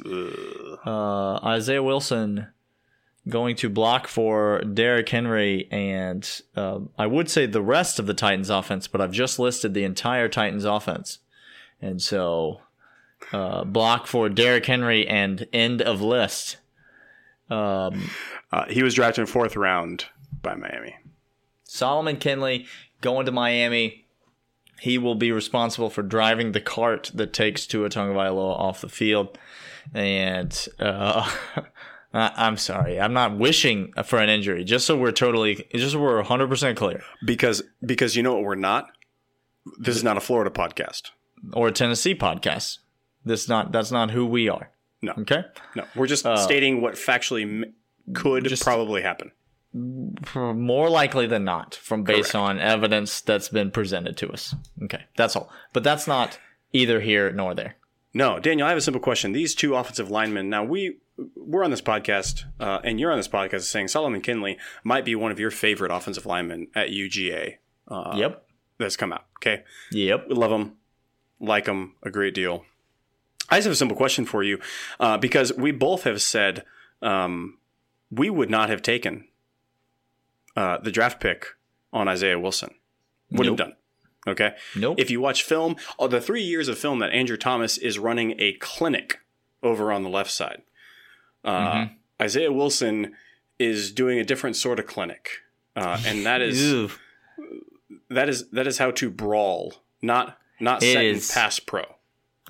Uh, 0.86 1.36
Isaiah 1.44 1.82
Wilson 1.82 2.48
going 3.28 3.56
to 3.56 3.68
block 3.70 4.06
for 4.06 4.60
Derrick 4.60 5.08
Henry 5.08 5.66
and 5.70 6.42
uh, 6.56 6.80
I 6.98 7.06
would 7.06 7.30
say 7.30 7.46
the 7.46 7.62
rest 7.62 7.98
of 7.98 8.06
the 8.06 8.14
Titans 8.14 8.50
offense, 8.50 8.86
but 8.86 9.00
I've 9.00 9.12
just 9.12 9.38
listed 9.38 9.72
the 9.72 9.84
entire 9.84 10.28
Titans 10.28 10.64
offense. 10.64 11.18
And 11.80 12.02
so 12.02 12.60
uh, 13.32 13.64
block 13.64 14.06
for 14.06 14.28
Derrick 14.28 14.66
Henry 14.66 15.06
and 15.06 15.46
end 15.52 15.80
of 15.80 16.00
list. 16.00 16.58
Um, 17.50 18.10
uh, 18.52 18.66
he 18.68 18.82
was 18.82 18.94
drafted 18.94 19.22
in 19.22 19.26
fourth 19.26 19.56
round 19.56 20.06
by 20.42 20.54
Miami. 20.54 20.96
Solomon 21.64 22.16
Kindley 22.16 22.66
going 23.00 23.26
to 23.26 23.32
Miami. 23.32 24.06
He 24.80 24.98
will 24.98 25.14
be 25.14 25.32
responsible 25.32 25.88
for 25.88 26.02
driving 26.02 26.52
the 26.52 26.60
cart 26.60 27.10
that 27.14 27.32
takes 27.32 27.66
Tua 27.66 27.88
Tagovailoa 27.88 28.58
off 28.58 28.80
the 28.80 28.88
field. 28.88 29.38
And 29.94 30.52
uh, 32.14 32.30
I'm 32.36 32.56
sorry. 32.56 33.00
I'm 33.00 33.12
not 33.12 33.36
wishing 33.36 33.92
for 34.04 34.20
an 34.20 34.28
injury. 34.28 34.62
Just 34.64 34.86
so 34.86 34.96
we're 34.96 35.12
totally, 35.12 35.66
just 35.74 35.92
so 35.92 36.00
we're 36.00 36.16
100 36.16 36.48
percent 36.48 36.78
clear. 36.78 37.02
Because 37.24 37.62
because 37.84 38.14
you 38.14 38.22
know 38.22 38.34
what 38.34 38.44
we're 38.44 38.54
not. 38.54 38.86
This 39.78 39.96
is 39.96 40.04
not 40.04 40.16
a 40.16 40.20
Florida 40.20 40.50
podcast 40.50 41.10
or 41.52 41.68
a 41.68 41.72
Tennessee 41.72 42.14
podcast. 42.14 42.78
This 43.24 43.48
not 43.48 43.72
that's 43.72 43.90
not 43.90 44.12
who 44.12 44.24
we 44.24 44.48
are. 44.48 44.70
No. 45.02 45.12
Okay. 45.18 45.42
No. 45.74 45.84
We're 45.96 46.06
just 46.06 46.24
uh, 46.24 46.36
stating 46.36 46.80
what 46.80 46.94
factually 46.94 47.42
m- 47.42 47.74
could 48.14 48.44
just, 48.44 48.62
probably 48.62 49.02
happen. 49.02 49.32
More 49.74 50.88
likely 50.88 51.26
than 51.26 51.44
not, 51.44 51.74
from 51.74 52.04
based 52.04 52.32
Correct. 52.32 52.34
on 52.36 52.58
evidence 52.60 53.20
that's 53.20 53.48
been 53.48 53.72
presented 53.72 54.16
to 54.18 54.30
us. 54.30 54.54
Okay, 54.84 55.02
that's 55.16 55.34
all. 55.34 55.50
But 55.72 55.82
that's 55.82 56.06
not 56.06 56.38
either 56.72 57.00
here 57.00 57.32
nor 57.32 57.54
there. 57.54 57.74
No, 58.12 58.38
Daniel, 58.38 58.66
I 58.66 58.70
have 58.70 58.78
a 58.78 58.82
simple 58.82 59.02
question. 59.02 59.32
These 59.32 59.56
two 59.56 59.74
offensive 59.74 60.10
linemen. 60.10 60.48
Now 60.48 60.62
we 60.62 60.98
we're 61.36 61.64
on 61.64 61.70
this 61.70 61.80
podcast, 61.82 62.44
uh, 62.58 62.80
and 62.84 62.98
you're 62.98 63.12
on 63.12 63.18
this 63.18 63.28
podcast 63.28 63.62
saying 63.62 63.88
Solomon 63.88 64.20
Kindley 64.20 64.58
might 64.82 65.04
be 65.04 65.14
one 65.14 65.30
of 65.32 65.38
your 65.38 65.50
favorite 65.50 65.90
offensive 65.92 66.26
linemen 66.26 66.68
at 66.74 66.88
UGA. 66.90 67.56
Uh, 67.86 68.14
yep, 68.16 68.44
that's 68.78 68.96
come 68.96 69.12
out. 69.12 69.24
Okay. 69.38 69.62
Yep, 69.92 70.26
we 70.28 70.34
love 70.34 70.50
him. 70.50 70.72
like 71.40 71.66
him 71.66 71.94
a 72.02 72.10
great 72.10 72.34
deal. 72.34 72.64
I 73.50 73.58
just 73.58 73.66
have 73.66 73.72
a 73.72 73.76
simple 73.76 73.96
question 73.96 74.24
for 74.24 74.42
you 74.42 74.58
uh, 74.98 75.18
because 75.18 75.52
we 75.52 75.70
both 75.70 76.04
have 76.04 76.22
said 76.22 76.64
um, 77.02 77.58
we 78.10 78.30
would 78.30 78.50
not 78.50 78.70
have 78.70 78.80
taken 78.82 79.28
uh, 80.56 80.78
the 80.78 80.90
draft 80.90 81.20
pick 81.20 81.46
on 81.92 82.08
Isaiah 82.08 82.38
Wilson. 82.38 82.74
Would 83.30 83.46
Nope. 83.46 83.58
have 83.58 83.68
done. 83.68 83.76
Okay. 84.26 84.54
Nope. 84.74 84.98
If 84.98 85.10
you 85.10 85.20
watch 85.20 85.42
film, 85.42 85.76
oh, 85.98 86.08
the 86.08 86.20
three 86.20 86.42
years 86.42 86.68
of 86.68 86.78
film 86.78 87.00
that 87.00 87.12
Andrew 87.12 87.36
Thomas 87.36 87.76
is 87.76 87.98
running 87.98 88.34
a 88.40 88.54
clinic 88.54 89.18
over 89.62 89.92
on 89.92 90.02
the 90.02 90.08
left 90.08 90.30
side, 90.30 90.62
uh, 91.44 91.72
Mm-hmm. 91.74 91.94
Isaiah 92.22 92.52
Wilson 92.52 93.12
is 93.58 93.92
doing 93.92 94.18
a 94.18 94.24
different 94.24 94.56
sort 94.56 94.78
of 94.78 94.86
clinic, 94.86 95.28
uh, 95.76 96.00
and 96.06 96.24
that 96.26 96.40
is 96.42 96.90
that 98.10 98.28
is 98.28 98.48
that 98.50 98.66
is 98.66 98.78
how 98.78 98.90
to 98.92 99.10
brawl, 99.10 99.74
not 100.02 100.38
not 100.60 100.82
It 100.82 100.92
set 100.92 101.04
in 101.04 101.16
is. 101.16 101.30
pass 101.30 101.58
pro. 101.58 101.82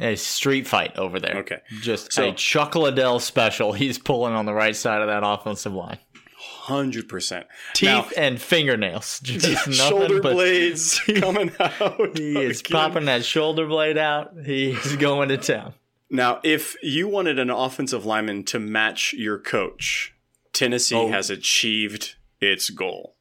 a 0.01 0.17
street 0.17 0.67
fight 0.67 0.97
over 0.99 1.19
there. 1.21 1.37
Okay. 1.39 1.59
Just 1.81 2.13
So- 2.13 2.31
a 2.31 2.33
Chuck 2.35 2.75
Liddell 2.75 3.21
special. 3.21 3.73
He's 3.83 3.99
pulling 3.99 4.35
on 4.35 4.45
the 4.47 4.55
right 4.55 4.77
side 4.77 5.01
of 5.03 5.09
that 5.09 5.23
offensive 5.27 5.73
line. 5.73 5.99
Hundred 6.37 7.09
percent. 7.09 7.47
Teeth 7.75 8.13
and 8.17 8.41
fingernails. 8.41 9.21
Just 9.23 9.49
nothing 9.49 9.73
shoulder 9.73 10.21
but- 10.21 10.35
blades 10.35 11.01
coming 11.17 11.51
out. 11.59 12.19
He 12.19 12.37
is 12.39 12.61
again. 12.61 12.73
popping 12.73 13.05
that 13.07 13.25
shoulder 13.25 13.67
blade 13.67 13.97
out. 13.99 14.33
He's 14.45 14.97
going 14.97 15.29
to 15.31 15.37
town. 15.39 15.73
Now, 16.15 16.39
if 16.45 16.77
you 16.81 17.09
wanted 17.09 17.41
an 17.41 17.51
offensive 17.51 18.07
lineman 18.07 18.45
to 18.45 18.61
match 18.61 19.13
your 19.15 19.37
coach, 19.37 20.15
Tennessee 20.53 20.95
Oh. 20.95 21.09
has 21.09 21.29
achieved 21.29 22.15
its 22.41 22.71
goal. 22.71 23.17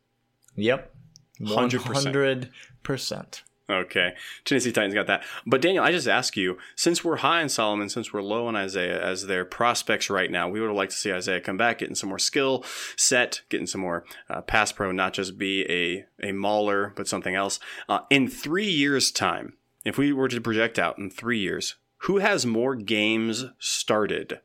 Yep. 0.56 0.94
100%. 1.42 2.52
100%. 2.84 3.42
Okay. 3.68 4.14
Tennessee 4.46 4.72
Titans 4.72 4.94
got 4.94 5.08
that. 5.08 5.24
But 5.44 5.62
Daniel, 5.62 5.84
I 5.84 5.92
just 5.92 6.08
ask 6.08 6.38
you, 6.38 6.60
since 6.76 7.04
we're 7.04 7.16
high 7.18 7.42
on 7.42 7.50
Solomon, 7.50 7.90
since 7.90 8.14
we're 8.14 8.22
low 8.22 8.46
on 8.46 8.56
Isaiah 8.56 9.04
as 9.04 9.26
their 9.26 9.44
prospects 9.44 10.12
right 10.12 10.30
now, 10.30 10.48
we 10.48 10.60
would 10.60 10.68
have 10.68 10.76
liked 10.76 10.92
to 10.92 10.98
see 10.98 11.12
Isaiah 11.12 11.42
come 11.42 11.58
back, 11.58 11.80
getting 11.80 11.96
some 11.96 12.10
more 12.10 12.20
skill 12.20 12.64
set, 12.96 13.42
getting 13.50 13.66
some 13.66 13.82
more 13.82 14.06
uh, 14.30 14.42
pass 14.42 14.72
pro, 14.72 14.92
not 14.92 15.14
just 15.14 15.40
be 15.40 15.66
a, 15.68 16.06
a 16.22 16.32
mauler, 16.32 16.94
but 16.96 17.08
something 17.08 17.34
else. 17.34 17.60
Uh, 17.90 18.02
in 18.12 18.28
three 18.28 18.70
years' 18.70 19.10
time, 19.12 19.54
if 19.84 19.98
we 19.98 20.14
were 20.14 20.28
to 20.28 20.40
project 20.40 20.78
out 20.78 21.00
in 21.00 21.10
three 21.10 21.40
years, 21.40 21.74
who 22.04 22.18
has 22.18 22.46
more 22.46 22.76
games 22.76 23.46
started? 23.60 24.42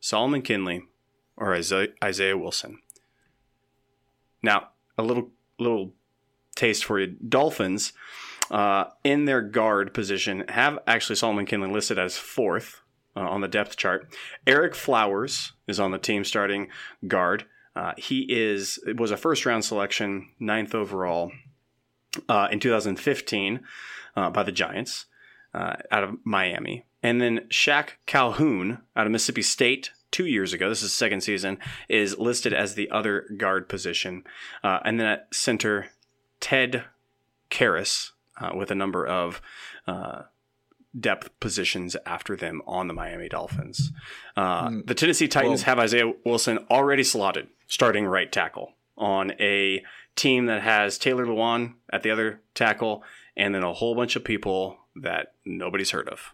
Solomon 0.00 0.40
Kindley 0.40 0.82
or 1.36 1.54
Isaiah, 1.54 2.38
Wilson? 2.38 2.80
Now, 4.42 4.68
a 4.96 5.02
little 5.02 5.30
little 5.58 5.92
taste 6.56 6.86
for 6.86 6.98
you. 6.98 7.08
Dolphins 7.28 7.92
uh, 8.50 8.84
in 9.04 9.26
their 9.26 9.42
guard 9.42 9.92
position 9.92 10.44
have 10.48 10.78
actually 10.86 11.16
Solomon 11.16 11.44
Kindley 11.44 11.70
listed 11.70 11.98
as 11.98 12.16
fourth 12.16 12.80
uh, 13.14 13.20
on 13.20 13.42
the 13.42 13.48
depth 13.48 13.76
chart. 13.76 14.14
Ereck 14.46 14.74
Flowers 14.74 15.52
is 15.68 15.78
on 15.78 15.90
the 15.90 15.98
team 15.98 16.24
starting 16.24 16.68
guard. 17.06 17.44
Uh, 17.76 17.92
he 17.98 18.26
is 18.30 18.78
was 18.96 19.10
a 19.10 19.18
first 19.18 19.44
round 19.44 19.66
selection, 19.66 20.30
ninth 20.40 20.74
overall 20.74 21.30
uh, 22.26 22.48
in 22.50 22.58
2015 22.58 23.60
uh, 24.16 24.30
by 24.30 24.42
the 24.42 24.52
Giants 24.52 25.04
uh, 25.54 25.76
out 25.90 26.04
of 26.04 26.16
Miami. 26.24 26.84
And 27.02 27.20
then 27.20 27.46
Shaq 27.48 27.90
Calhoun 28.06 28.78
out 28.94 29.06
of 29.06 29.12
Mississippi 29.12 29.42
State 29.42 29.90
two 30.10 30.26
years 30.26 30.52
ago, 30.52 30.68
this 30.68 30.82
is 30.82 30.92
second 30.92 31.22
season, 31.22 31.58
is 31.88 32.18
listed 32.18 32.52
as 32.52 32.74
the 32.74 32.90
other 32.90 33.26
guard 33.36 33.68
position. 33.68 34.24
Uh, 34.62 34.80
and 34.84 34.98
then 34.98 35.06
at 35.06 35.28
center, 35.32 35.88
Ted 36.40 36.84
Karras 37.50 38.10
uh, 38.40 38.50
with 38.54 38.70
a 38.70 38.74
number 38.74 39.06
of 39.06 39.40
uh, 39.86 40.22
depth 40.98 41.38
positions 41.40 41.96
after 42.04 42.36
them 42.36 42.62
on 42.66 42.88
the 42.88 42.94
Miami 42.94 43.28
Dolphins. 43.28 43.92
Uh, 44.36 44.70
the 44.84 44.94
Tennessee 44.94 45.28
Titans 45.28 45.62
have 45.62 45.78
Isaiah 45.78 46.12
Wilson 46.24 46.58
already 46.70 47.04
slotted 47.04 47.48
starting 47.66 48.06
right 48.06 48.30
tackle 48.30 48.72
on 48.96 49.32
a 49.40 49.82
team 50.16 50.46
that 50.46 50.62
has 50.62 50.98
Taylor 50.98 51.24
Lewan 51.24 51.74
at 51.92 52.02
the 52.02 52.10
other 52.10 52.40
tackle 52.54 53.04
and 53.36 53.54
then 53.54 53.62
a 53.62 53.72
whole 53.72 53.94
bunch 53.94 54.16
of 54.16 54.24
people 54.24 54.76
that 54.96 55.32
nobody's 55.44 55.90
heard 55.90 56.08
of. 56.08 56.32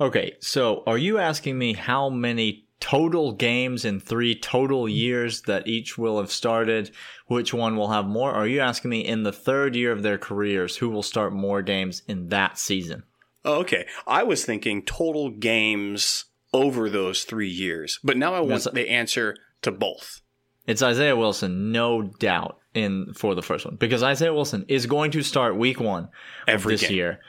Okay, 0.00 0.34
so 0.40 0.82
are 0.86 0.98
you 0.98 1.18
asking 1.18 1.58
me 1.58 1.72
how 1.72 2.10
many 2.10 2.64
total 2.80 3.32
games 3.32 3.84
in 3.86 3.98
three 3.98 4.34
total 4.38 4.86
years 4.88 5.40
that 5.42 5.66
each 5.66 5.96
will 5.96 6.18
have 6.18 6.30
started? 6.30 6.90
Which 7.28 7.54
one 7.54 7.76
will 7.76 7.88
have 7.88 8.04
more? 8.06 8.30
Or 8.32 8.36
are 8.40 8.46
you 8.46 8.60
asking 8.60 8.90
me 8.90 9.00
in 9.00 9.22
the 9.22 9.32
third 9.32 9.74
year 9.74 9.92
of 9.92 10.02
their 10.02 10.18
careers 10.18 10.76
who 10.76 10.90
will 10.90 11.02
start 11.02 11.32
more 11.32 11.62
games 11.62 12.02
in 12.06 12.28
that 12.28 12.58
season? 12.58 13.04
Oh, 13.44 13.60
okay. 13.60 13.86
I 14.06 14.22
was 14.22 14.44
thinking 14.44 14.82
total 14.82 15.30
games 15.30 16.26
over 16.52 16.90
those 16.90 17.24
three 17.24 17.48
years, 17.48 17.98
but 18.04 18.16
now 18.16 18.34
I 18.34 18.40
want 18.40 18.64
That's- 18.64 18.74
the 18.74 18.90
answer 18.90 19.36
to 19.62 19.70
both. 19.72 20.20
It's 20.66 20.82
Isaiah 20.82 21.16
Wilson, 21.16 21.70
no 21.70 22.02
doubt, 22.02 22.58
in 22.74 23.12
for 23.14 23.34
the 23.36 23.42
first 23.42 23.64
one 23.64 23.76
because 23.76 24.02
Isaiah 24.02 24.34
Wilson 24.34 24.64
is 24.68 24.84
going 24.86 25.12
to 25.12 25.22
start 25.22 25.56
Week 25.56 25.78
One 25.78 26.08
Every 26.48 26.74
of 26.74 26.80
this 26.80 26.88
game. 26.88 26.96
year, 26.98 27.20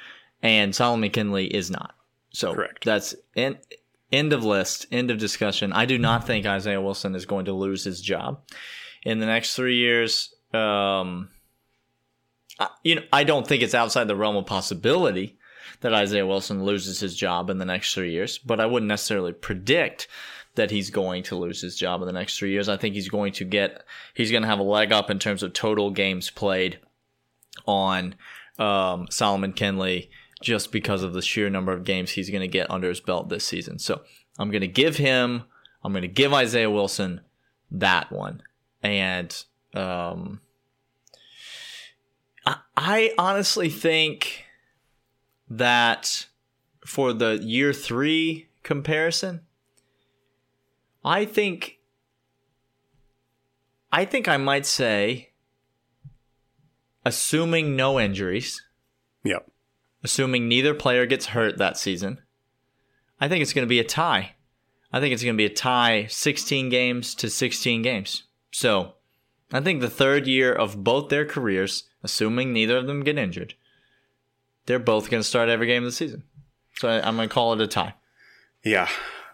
and 0.48 0.76
Solomon 0.76 1.10
Kindley 1.12 1.48
is 1.48 1.70
not. 1.70 1.96
So 2.32 2.54
Correct. 2.54 2.86
that's 2.86 3.16
end, 3.36 3.58
end 4.12 4.34
of 4.34 4.44
list, 4.44 4.86
end 4.92 5.12
of 5.12 5.18
discussion. 5.18 5.74
I 5.74 5.86
do 5.86 5.98
not 5.98 6.26
think 6.26 6.46
Isaiah 6.46 6.82
Wilson 6.82 7.16
is 7.16 7.26
going 7.26 7.46
to 7.46 7.54
lose 7.54 7.84
his 7.84 8.02
job 8.02 8.42
in 9.04 9.20
the 9.20 9.26
next 9.26 9.56
three 9.56 9.78
years. 9.78 10.34
Um, 10.54 11.30
I, 12.60 12.70
you 12.84 12.96
know, 12.96 13.04
I 13.12 13.24
don't 13.24 13.48
think 13.48 13.64
it's 13.64 13.76
outside 13.76 14.08
the 14.08 14.16
realm 14.16 14.36
of 14.36 14.46
possibility 14.46 15.38
that 15.82 15.94
Isaiah 15.94 16.26
Wilson 16.26 16.64
loses 16.64 17.00
his 17.00 17.16
job 17.16 17.50
in 17.50 17.58
the 17.58 17.66
next 17.66 17.94
three 17.94 18.12
years, 18.12 18.38
but 18.38 18.60
I 18.60 18.66
wouldn't 18.66 18.88
necessarily 18.88 19.34
predict 19.34 20.08
that 20.56 20.72
he's 20.72 20.90
going 20.90 21.22
to 21.24 21.36
lose 21.36 21.62
his 21.62 21.76
job 21.76 22.02
in 22.02 22.08
the 22.08 22.14
next 22.14 22.38
three 22.38 22.52
years. 22.52 22.68
I 22.68 22.78
think 22.78 22.96
he's 22.96 23.10
going 23.10 23.32
to 23.34 23.46
get, 23.46 23.84
he's 24.16 24.32
going 24.32 24.42
to 24.42 24.50
have 24.50 24.60
a 24.60 24.64
leg 24.64 24.92
up 24.92 25.12
in 25.12 25.20
terms 25.20 25.44
of 25.44 25.54
total 25.54 25.92
games 25.92 26.32
played 26.32 26.80
on 27.68 28.16
um, 28.58 29.08
Solomon 29.12 29.54
Kindley 29.54 30.10
just 30.42 30.72
because 30.72 31.04
of 31.04 31.14
the 31.14 31.22
sheer 31.22 31.50
number 31.50 31.74
of 31.74 31.84
games 31.84 32.12
he's 32.12 32.30
going 32.30 32.42
to 32.42 32.48
get 32.48 32.70
under 32.70 32.90
his 32.90 33.00
belt 33.00 33.30
this 33.30 33.46
season. 33.46 33.80
So 33.80 34.02
I'm 34.38 34.52
going 34.52 34.62
to 34.62 34.68
give 34.68 34.98
him, 34.98 35.44
I'm 35.84 35.92
going 35.92 36.04
to 36.04 36.08
give 36.08 36.34
Isaiah 36.34 36.70
Wilson 36.70 37.22
that 37.72 38.12
one. 38.12 38.42
And 38.84 39.36
um, 39.74 40.42
I, 42.46 42.58
I 42.76 43.14
honestly 43.18 43.70
think 43.70 44.46
that 45.50 46.28
for 46.86 47.14
the 47.14 47.40
year 47.42 47.74
three 47.74 48.48
comparison, 48.64 49.42
I 51.04 51.26
think 51.26 51.78
I 53.92 54.06
think 54.06 54.28
I 54.28 54.38
might 54.38 54.66
say 54.66 55.30
assuming 57.06 57.76
no 57.76 58.00
injuries, 58.00 58.62
Yep. 59.24 59.50
Assuming 60.08 60.48
neither 60.48 60.74
player 60.74 61.06
gets 61.06 61.28
hurt 61.28 61.58
that 61.58 61.78
season, 61.78 62.22
I 63.20 63.28
think 63.28 63.42
it's 63.42 63.52
going 63.52 63.68
to 63.68 63.70
be 63.70 63.82
a 63.82 63.84
tie. 63.84 64.36
I 64.94 65.02
think 65.02 65.14
it's 65.14 65.22
going 65.22 65.36
to 65.36 65.38
be 65.38 65.46
a 65.52 65.54
tie 65.54 66.06
16 66.08 66.70
games 66.70 67.14
to 67.16 67.30
16 67.30 67.82
games. 67.82 68.24
So, 68.52 68.94
I 69.52 69.60
think 69.60 69.82
the 69.82 69.90
third 69.90 70.26
year 70.26 70.54
of 70.54 70.82
both 70.82 71.10
their 71.10 71.26
careers, 71.26 71.84
assuming 72.04 72.54
neither 72.54 72.78
of 72.78 72.88
them 72.88 73.04
get 73.04 73.18
injured, 73.18 73.56
they're 74.66 74.80
both 74.80 75.10
going 75.10 75.20
to 75.20 75.28
start 75.28 75.50
every 75.50 75.68
game 75.68 75.84
of 75.84 75.90
the 75.90 75.96
season. 75.96 76.24
So, 76.78 76.88
I, 76.88 77.06
I'm 77.06 77.18
going 77.18 77.28
to 77.28 77.34
call 77.34 77.52
it 77.52 77.60
a 77.60 77.68
tie. 77.68 77.96
Yeah. 78.64 78.88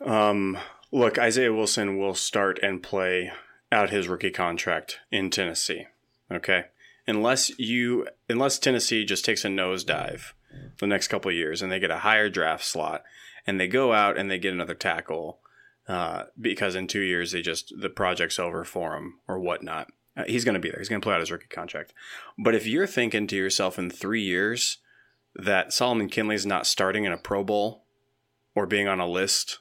Um, 0.04 0.58
look, 0.92 1.20
Isaiah 1.20 1.54
Wilson 1.54 2.00
will 2.00 2.16
start 2.16 2.60
and 2.64 2.82
play 2.82 3.32
out 3.72 3.92
his 3.92 4.08
rookie 4.08 4.32
contract 4.32 5.02
in 5.12 5.30
Tennessee. 5.30 5.86
Okay. 6.32 6.66
Unless 7.06 7.60
you, 7.60 8.08
unless 8.28 8.58
Tennessee 8.58 9.06
just 9.06 9.24
takes 9.24 9.46
a 9.46 9.50
nosedive 9.50 10.34
the 10.80 10.88
next 10.88 11.08
couple 11.08 11.32
years 11.32 11.62
and 11.62 11.72
they 11.72 11.80
get 11.80 11.92
a 11.92 12.00
higher 12.00 12.30
draft 12.30 12.66
slot 12.66 13.04
and 13.46 13.60
they 13.60 13.68
go 13.68 13.94
out 13.94 14.18
and 14.18 14.30
they 14.30 14.40
get 14.40 14.54
another 14.54 14.76
tackle 14.76 15.40
uh, 15.88 16.24
because 16.40 16.76
in 16.76 16.88
two 16.88 17.02
years 17.02 17.32
they 17.32 17.42
just 17.42 17.74
the 17.80 17.90
project's 17.90 18.40
over 18.40 18.64
for 18.64 18.96
him 18.96 19.20
or 19.28 19.40
whatnot. 19.40 19.88
Uh, 20.16 20.24
he's 20.28 20.46
going 20.46 20.54
to 20.54 20.60
be 20.60 20.70
there. 20.70 20.80
He's 20.80 20.90
going 20.90 21.02
to 21.02 21.06
play 21.06 21.14
out 21.14 21.20
his 21.20 21.32
rookie 21.32 21.48
contract. 21.48 21.94
But 22.38 22.56
if 22.56 22.66
you're 22.66 22.88
thinking 22.88 23.28
to 23.28 23.36
yourself 23.36 23.80
in 23.80 23.90
three 23.90 24.22
years 24.22 24.78
that 25.36 25.74
Solomon 25.74 26.10
Kindley's 26.10 26.46
not 26.46 26.68
starting 26.68 27.06
in 27.06 27.12
a 27.12 27.18
Pro 27.18 27.44
Bowl 27.44 27.84
or 28.56 28.66
being 28.66 28.88
on 28.88 29.00
a 29.00 29.08
list, 29.08 29.60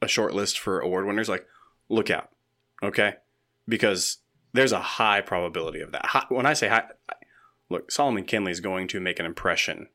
a 0.00 0.08
short 0.08 0.32
list 0.32 0.58
for 0.58 0.80
award 0.80 1.06
winners, 1.06 1.28
like 1.28 1.46
look 1.88 2.10
out, 2.10 2.30
okay? 2.82 3.14
Because 3.66 4.18
there's 4.52 4.72
a 4.72 4.80
high 4.80 5.20
probability 5.20 5.80
of 5.80 5.92
that. 5.92 6.26
When 6.28 6.46
I 6.46 6.52
say 6.52 6.68
high, 6.68 6.84
look, 7.68 7.90
Solomon 7.90 8.24
Kindley 8.24 8.52
is 8.52 8.60
going 8.60 8.86
to 8.88 9.00
make 9.00 9.18
an 9.18 9.26
impression 9.26 9.88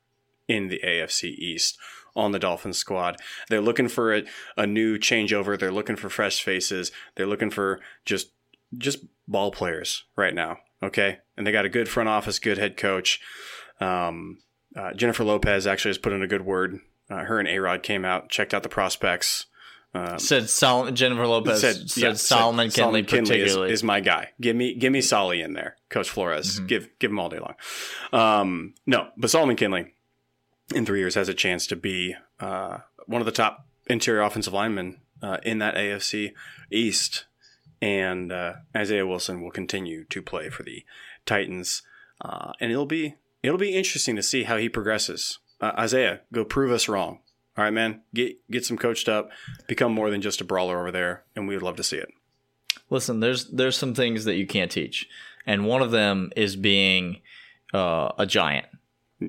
in 0.47 0.67
the 0.67 0.81
AFC 0.83 1.25
East 1.25 1.77
on 2.15 2.31
the 2.31 2.39
Dolphins 2.39 2.77
squad. 2.77 3.17
They're 3.49 3.61
looking 3.61 3.87
for 3.87 4.13
a, 4.13 4.23
a 4.57 4.67
new 4.67 4.97
changeover. 4.97 5.57
They're 5.57 5.71
looking 5.71 5.95
for 5.95 6.09
fresh 6.09 6.41
faces. 6.41 6.91
They're 7.15 7.27
looking 7.27 7.49
for 7.49 7.79
just 8.05 8.31
just 8.77 9.05
ball 9.27 9.51
players 9.51 10.03
right 10.15 10.33
now. 10.33 10.57
Okay, 10.81 11.19
and 11.37 11.47
they 11.47 11.51
got 11.51 11.65
a 11.65 11.69
good 11.69 11.87
front 11.87 12.09
office, 12.09 12.39
good 12.39 12.57
head 12.57 12.75
coach. 12.77 13.19
Um, 13.79 14.39
uh, 14.75 14.93
Jennifer 14.93 15.23
Lopez 15.23 15.65
actually 15.65 15.89
has 15.89 15.97
put 15.97 16.13
in 16.13 16.21
a 16.21 16.27
good 16.27 16.45
word. 16.45 16.79
Uh, 17.09 17.19
her 17.19 17.39
and 17.39 17.47
A 17.47 17.59
Rod 17.59 17.83
came 17.83 18.05
out, 18.05 18.29
checked 18.29 18.53
out 18.53 18.63
the 18.63 18.69
prospects. 18.69 19.45
Um, 19.95 20.17
said 20.17 20.49
Sol- 20.49 20.89
Jennifer 20.91 21.27
Lopez 21.27 21.61
said, 21.61 21.89
said 21.89 22.03
yeah, 22.03 22.13
Solomon 22.13 22.71
said, 22.71 22.81
Kindley, 22.81 23.05
Solomon 23.05 23.25
particularly 23.25 23.71
is, 23.71 23.79
is, 23.79 23.83
my 23.83 23.99
guy. 23.99 24.29
Give 24.41 24.55
me 24.55 24.73
give 24.73 24.91
me 24.91 25.01
Solly 25.01 25.41
in 25.41 25.53
there, 25.53 25.77
Coach 25.89 26.09
Flores. 26.09 26.55
Mm-hmm. 26.55 26.65
Give 26.65 26.89
give 26.99 27.11
him 27.11 27.19
all 27.19 27.29
day 27.29 27.39
long. 27.39 27.53
Um, 28.11 28.73
no, 28.87 29.09
but 29.15 29.29
Solomon 29.29 29.55
Kindley 29.55 29.93
in 30.73 30.85
three 30.85 30.99
years 30.99 31.15
has 31.15 31.29
a 31.29 31.33
chance 31.33 31.67
to 31.67 31.75
be 31.75 32.15
uh, 32.39 32.79
one 33.05 33.21
of 33.21 33.25
the 33.25 33.31
top 33.31 33.67
interior 33.87 34.21
offensive 34.21 34.53
linemen 34.53 34.99
uh, 35.21 35.37
in 35.43 35.59
that 35.59 35.75
AFC 35.75 36.33
East, 36.71 37.25
and 37.81 38.31
uh, 38.31 38.53
Isaiah 38.75 39.07
Wilson 39.07 39.41
will 39.41 39.51
continue 39.51 40.03
to 40.05 40.21
play 40.21 40.49
for 40.49 40.63
the 40.63 40.83
Titans, 41.25 41.81
uh, 42.21 42.53
and 42.59 42.71
it'll 42.71 42.85
be 42.85 43.15
it'll 43.41 43.57
be 43.57 43.75
interesting 43.75 44.15
to 44.15 44.23
see 44.23 44.43
how 44.43 44.57
he 44.57 44.69
progresses. 44.69 45.39
Uh, 45.61 45.71
Isaiah, 45.77 46.21
go 46.33 46.43
prove 46.43 46.71
us 46.71 46.89
wrong. 46.89 47.19
All 47.57 47.63
right, 47.63 47.73
man, 47.73 48.01
get 48.13 48.37
get 48.49 48.65
some 48.65 48.77
coached 48.77 49.07
up, 49.07 49.29
become 49.67 49.93
more 49.93 50.09
than 50.09 50.21
just 50.21 50.41
a 50.41 50.45
brawler 50.45 50.79
over 50.79 50.91
there, 50.91 51.23
and 51.35 51.47
we 51.47 51.55
would 51.55 51.63
love 51.63 51.77
to 51.77 51.83
see 51.83 51.97
it. 51.97 52.09
Listen, 52.89 53.19
there's 53.19 53.45
there's 53.49 53.77
some 53.77 53.93
things 53.93 54.25
that 54.25 54.35
you 54.35 54.47
can't 54.47 54.71
teach, 54.71 55.07
and 55.45 55.65
one 55.65 55.81
of 55.81 55.91
them 55.91 56.31
is 56.35 56.55
being 56.55 57.21
uh, 57.73 58.11
a 58.17 58.25
giant. 58.25 58.67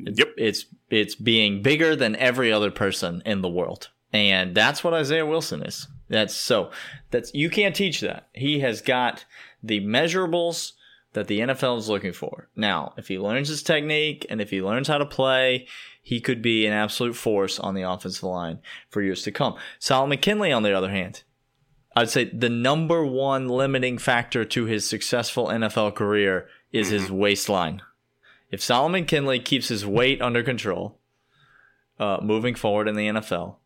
It's, 0.06 0.18
yep, 0.18 0.28
it's 0.36 0.66
it's 0.90 1.14
being 1.14 1.62
bigger 1.62 1.96
than 1.96 2.16
every 2.16 2.52
other 2.52 2.70
person 2.70 3.22
in 3.24 3.42
the 3.42 3.48
world, 3.48 3.90
and 4.12 4.54
that's 4.54 4.82
what 4.82 4.94
Isaiah 4.94 5.26
Wilson 5.26 5.62
is. 5.62 5.88
That's 6.08 6.34
so 6.34 6.70
that's 7.10 7.32
you 7.34 7.50
can't 7.50 7.74
teach 7.74 8.00
that. 8.00 8.28
He 8.32 8.60
has 8.60 8.80
got 8.80 9.24
the 9.62 9.80
measurables 9.80 10.72
that 11.14 11.28
the 11.28 11.40
NFL 11.40 11.78
is 11.78 11.88
looking 11.88 12.12
for. 12.12 12.48
Now, 12.54 12.92
if 12.96 13.08
he 13.08 13.18
learns 13.18 13.48
his 13.48 13.62
technique 13.62 14.26
and 14.28 14.40
if 14.40 14.50
he 14.50 14.60
learns 14.60 14.88
how 14.88 14.98
to 14.98 15.06
play, 15.06 15.66
he 16.02 16.20
could 16.20 16.42
be 16.42 16.66
an 16.66 16.72
absolute 16.72 17.14
force 17.14 17.58
on 17.58 17.74
the 17.74 17.82
offensive 17.82 18.24
line 18.24 18.58
for 18.90 19.00
years 19.00 19.22
to 19.22 19.32
come. 19.32 19.54
Solomon 19.78 20.18
Kindley, 20.18 20.52
on 20.52 20.62
the 20.62 20.76
other 20.76 20.90
hand, 20.90 21.22
I'd 21.96 22.10
say 22.10 22.24
the 22.24 22.50
number 22.50 23.06
one 23.06 23.48
limiting 23.48 23.98
factor 23.98 24.44
to 24.44 24.64
his 24.64 24.86
successful 24.88 25.46
NFL 25.46 25.94
career 25.94 26.48
is 26.72 26.90
his 26.90 27.04
mm-hmm. 27.04 27.16
waistline. 27.16 27.82
If 28.50 28.62
Solomon 28.62 29.04
Kindley 29.04 29.40
keeps 29.40 29.68
his 29.68 29.86
weight 29.86 30.22
under 30.22 30.42
control, 30.42 30.98
uh, 31.98 32.18
moving 32.22 32.54
forward 32.54 32.88
in 32.88 32.94
the 32.94 33.08
NFL, 33.08 33.56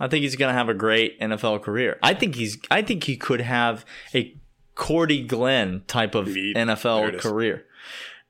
I 0.00 0.08
think 0.08 0.22
he's 0.22 0.36
going 0.36 0.52
to 0.52 0.58
have 0.58 0.68
a 0.68 0.74
great 0.74 1.20
NFL 1.20 1.62
career. 1.62 1.98
I 2.02 2.14
think 2.14 2.34
he's. 2.34 2.58
I 2.70 2.82
think 2.82 3.04
he 3.04 3.16
could 3.16 3.40
have 3.40 3.84
a 4.14 4.36
Cordy 4.74 5.22
Glenn 5.22 5.82
type 5.86 6.14
of 6.14 6.28
Meat. 6.28 6.56
NFL 6.56 7.20
career. 7.20 7.64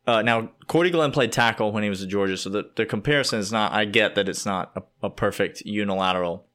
Uh, 0.06 0.20
now, 0.20 0.50
Cordy 0.66 0.90
Glenn 0.90 1.10
played 1.12 1.32
tackle 1.32 1.72
when 1.72 1.82
he 1.82 1.88
was 1.88 2.02
at 2.02 2.10
Georgia, 2.10 2.36
so 2.36 2.50
the, 2.50 2.70
the 2.76 2.84
comparison 2.84 3.38
is 3.38 3.50
not. 3.50 3.72
I 3.72 3.86
get 3.86 4.14
that 4.16 4.28
it's 4.28 4.44
not 4.44 4.72
a, 4.76 5.06
a 5.06 5.10
perfect 5.10 5.62
unilateral 5.62 6.46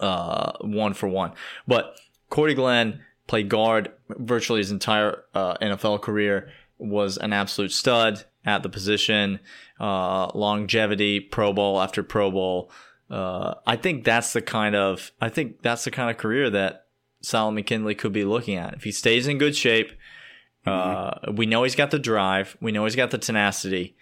uh, 0.00 0.52
one 0.60 0.92
for 0.92 1.08
one, 1.08 1.32
but 1.66 1.96
Cordy 2.28 2.54
Glenn 2.54 3.00
played 3.26 3.48
guard 3.48 3.90
virtually 4.10 4.60
his 4.60 4.70
entire 4.70 5.24
uh, 5.34 5.56
NFL 5.58 6.02
career. 6.02 6.50
Was 6.76 7.16
an 7.16 7.32
absolute 7.32 7.72
stud 7.72 8.24
at 8.44 8.62
the 8.62 8.68
position. 8.68 9.40
Uh, 9.80 10.28
longevity, 10.34 11.20
Pro 11.20 11.52
Bowl 11.52 11.80
after 11.80 12.02
Pro 12.02 12.30
Bowl. 12.30 12.70
Uh, 13.10 13.54
I 13.66 13.76
think 13.76 14.04
that's 14.04 14.32
the 14.32 14.42
kind 14.42 14.74
of 14.74 15.12
I 15.20 15.28
think 15.28 15.62
that's 15.62 15.84
the 15.84 15.90
kind 15.90 16.10
of 16.10 16.16
career 16.16 16.50
that 16.50 16.86
Solomon 17.22 17.64
Kindley 17.64 17.94
could 17.94 18.12
be 18.12 18.24
looking 18.24 18.56
at 18.56 18.74
if 18.74 18.84
he 18.84 18.92
stays 18.92 19.26
in 19.26 19.38
good 19.38 19.56
shape 19.56 19.92
Mm-hmm. 20.66 21.30
Uh, 21.30 21.32
we 21.32 21.46
know 21.46 21.62
he's 21.62 21.76
got 21.76 21.90
the 21.90 21.98
drive. 21.98 22.56
We 22.60 22.72
know 22.72 22.84
he's 22.84 22.96
got 22.96 23.10
the 23.10 23.18
tenacity. 23.18 23.96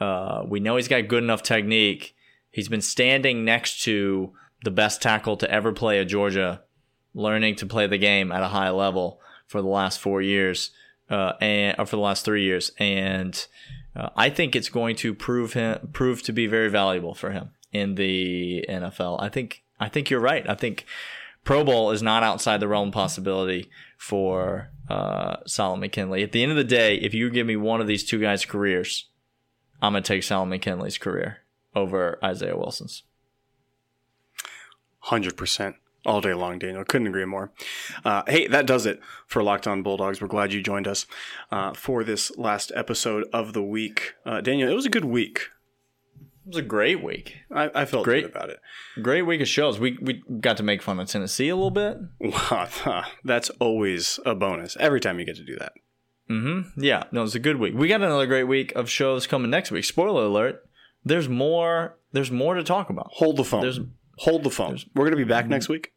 Uh, 0.00 0.42
we 0.46 0.60
know 0.60 0.76
he's 0.76 0.88
got 0.88 1.08
good 1.08 1.22
enough 1.22 1.42
technique. 1.42 2.14
He's 2.50 2.68
been 2.68 2.82
standing 2.82 3.44
next 3.44 3.82
to 3.84 4.32
the 4.64 4.70
best 4.70 5.00
tackle 5.00 5.36
to 5.38 5.50
ever 5.50 5.72
play 5.72 6.00
at 6.00 6.08
Georgia, 6.08 6.62
learning 7.14 7.56
to 7.56 7.66
play 7.66 7.86
the 7.86 7.98
game 7.98 8.30
at 8.30 8.42
a 8.42 8.48
high 8.48 8.70
level 8.70 9.20
for 9.46 9.62
the 9.62 9.68
last 9.68 10.00
four 10.00 10.20
years, 10.20 10.70
uh, 11.08 11.32
and 11.40 11.76
or 11.78 11.86
for 11.86 11.96
the 11.96 12.02
last 12.02 12.24
three 12.24 12.44
years, 12.44 12.72
and 12.78 13.46
uh, 13.94 14.08
I 14.16 14.30
think 14.30 14.56
it's 14.56 14.68
going 14.68 14.96
to 14.96 15.14
prove 15.14 15.52
him 15.52 15.90
prove 15.92 16.22
to 16.24 16.32
be 16.32 16.46
very 16.46 16.68
valuable 16.68 17.14
for 17.14 17.30
him 17.30 17.50
in 17.72 17.94
the 17.94 18.64
NFL. 18.68 19.22
I 19.22 19.28
think 19.28 19.62
I 19.78 19.88
think 19.88 20.10
you're 20.10 20.20
right. 20.20 20.48
I 20.48 20.54
think 20.54 20.86
Pro 21.44 21.64
Bowl 21.64 21.90
is 21.90 22.02
not 22.02 22.22
outside 22.22 22.60
the 22.60 22.68
realm 22.68 22.90
possibility 22.90 23.68
for 23.98 24.70
uh, 24.88 25.36
Solomon 25.46 25.90
Kindley. 25.90 26.22
At 26.22 26.32
the 26.32 26.42
end 26.42 26.52
of 26.52 26.56
the 26.56 26.64
day, 26.64 26.96
if 26.96 27.14
you 27.14 27.30
give 27.30 27.46
me 27.46 27.56
one 27.56 27.80
of 27.80 27.86
these 27.86 28.04
two 28.04 28.20
guys' 28.20 28.44
careers, 28.44 29.08
I'm 29.80 29.92
gonna 29.92 30.02
take 30.02 30.22
Solomon 30.22 30.60
Kindley's 30.60 30.98
career 30.98 31.38
over 31.74 32.18
Isaiah 32.24 32.56
Wilson's. 32.56 33.02
Hundred 35.00 35.36
percent 35.36 35.76
all 36.04 36.20
day 36.20 36.34
long, 36.34 36.58
Daniel. 36.58 36.84
Couldn't 36.84 37.06
agree 37.06 37.24
more. 37.24 37.52
Uh, 38.04 38.22
hey, 38.26 38.46
that 38.48 38.66
does 38.66 38.86
it 38.86 39.00
for 39.26 39.42
Locked 39.42 39.66
On 39.66 39.82
Bulldogs. 39.82 40.20
We're 40.20 40.28
glad 40.28 40.52
you 40.52 40.62
joined 40.62 40.88
us 40.88 41.06
uh, 41.50 41.72
for 41.72 42.04
this 42.04 42.36
last 42.36 42.72
episode 42.74 43.26
of 43.32 43.52
the 43.52 43.62
week. 43.62 44.14
Uh, 44.26 44.40
Daniel, 44.40 44.70
it 44.70 44.74
was 44.74 44.86
a 44.86 44.90
good 44.90 45.04
week. 45.04 45.48
It 46.44 46.48
was 46.48 46.56
a 46.56 46.62
great 46.62 47.02
week. 47.02 47.36
I, 47.52 47.70
I 47.72 47.84
felt 47.84 48.04
great 48.04 48.24
about 48.24 48.50
it. 48.50 48.58
Great 49.00 49.22
week 49.22 49.40
of 49.40 49.46
shows. 49.46 49.78
We 49.78 49.96
we 50.02 50.24
got 50.40 50.56
to 50.56 50.64
make 50.64 50.82
fun 50.82 50.98
of 50.98 51.08
Tennessee 51.08 51.48
a 51.48 51.54
little 51.54 51.70
bit. 51.70 51.98
Wow, 52.18 53.04
that's 53.24 53.48
always 53.60 54.18
a 54.26 54.34
bonus. 54.34 54.76
Every 54.80 54.98
time 54.98 55.20
you 55.20 55.24
get 55.24 55.36
to 55.36 55.44
do 55.44 55.56
that. 55.60 55.72
Mm-hmm. 56.28 56.80
Yeah. 56.80 57.04
No, 57.12 57.22
it's 57.22 57.34
a 57.34 57.40
good 57.40 57.56
week. 57.56 57.74
We 57.74 57.88
got 57.88 58.02
another 58.02 58.26
great 58.26 58.44
week 58.44 58.72
of 58.74 58.88
shows 58.88 59.26
coming 59.26 59.50
next 59.50 59.70
week. 59.70 59.84
Spoiler 59.84 60.24
alert. 60.24 60.64
There's 61.04 61.28
more. 61.28 61.98
There's 62.12 62.30
more 62.30 62.54
to 62.54 62.64
talk 62.64 62.90
about. 62.90 63.08
Hold 63.12 63.36
the 63.36 63.44
phone. 63.44 63.62
There's 63.62 63.80
hold 64.18 64.44
the 64.44 64.50
phone. 64.50 64.78
We're 64.94 65.04
gonna 65.04 65.16
be 65.16 65.24
back 65.24 65.48
next 65.48 65.68
week. 65.68 65.92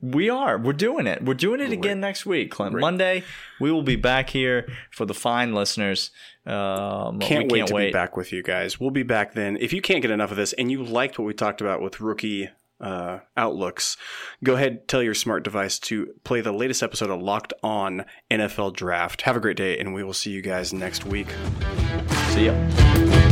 We 0.00 0.30
are. 0.30 0.58
We're 0.58 0.74
doing 0.74 1.08
it. 1.08 1.24
We're 1.24 1.34
doing 1.34 1.60
it 1.60 1.72
again 1.72 1.98
next 1.98 2.24
week, 2.24 2.52
Clint. 2.52 2.72
Great. 2.72 2.82
Monday, 2.82 3.24
we 3.60 3.72
will 3.72 3.82
be 3.82 3.96
back 3.96 4.30
here 4.30 4.68
for 4.92 5.04
the 5.04 5.14
fine 5.14 5.54
listeners. 5.54 6.12
Um, 6.46 7.18
can't 7.18 7.50
wait 7.50 7.58
can't 7.58 7.68
to 7.68 7.74
wait. 7.74 7.86
be 7.88 7.92
back 7.92 8.16
with 8.16 8.32
you 8.32 8.44
guys. 8.44 8.78
We'll 8.78 8.92
be 8.92 9.02
back 9.02 9.34
then. 9.34 9.56
If 9.60 9.72
you 9.72 9.82
can't 9.82 10.00
get 10.00 10.12
enough 10.12 10.30
of 10.30 10.36
this 10.36 10.52
and 10.52 10.70
you 10.70 10.84
liked 10.84 11.18
what 11.18 11.24
we 11.24 11.34
talked 11.34 11.60
about 11.60 11.82
with 11.82 12.00
rookie 12.00 12.48
uh, 12.80 13.18
outlooks, 13.36 13.96
go 14.44 14.54
ahead, 14.54 14.86
tell 14.86 15.02
your 15.02 15.14
smart 15.14 15.42
device 15.42 15.80
to 15.80 16.14
play 16.22 16.42
the 16.42 16.52
latest 16.52 16.80
episode 16.80 17.10
of 17.10 17.20
Locked 17.20 17.52
On 17.64 18.04
NFL 18.30 18.74
Draft. 18.74 19.22
Have 19.22 19.36
a 19.36 19.40
great 19.40 19.56
day, 19.56 19.80
and 19.80 19.94
we 19.94 20.04
will 20.04 20.14
see 20.14 20.30
you 20.30 20.42
guys 20.42 20.72
next 20.72 21.04
week. 21.04 21.26
See 22.28 22.46
ya. 22.46 23.27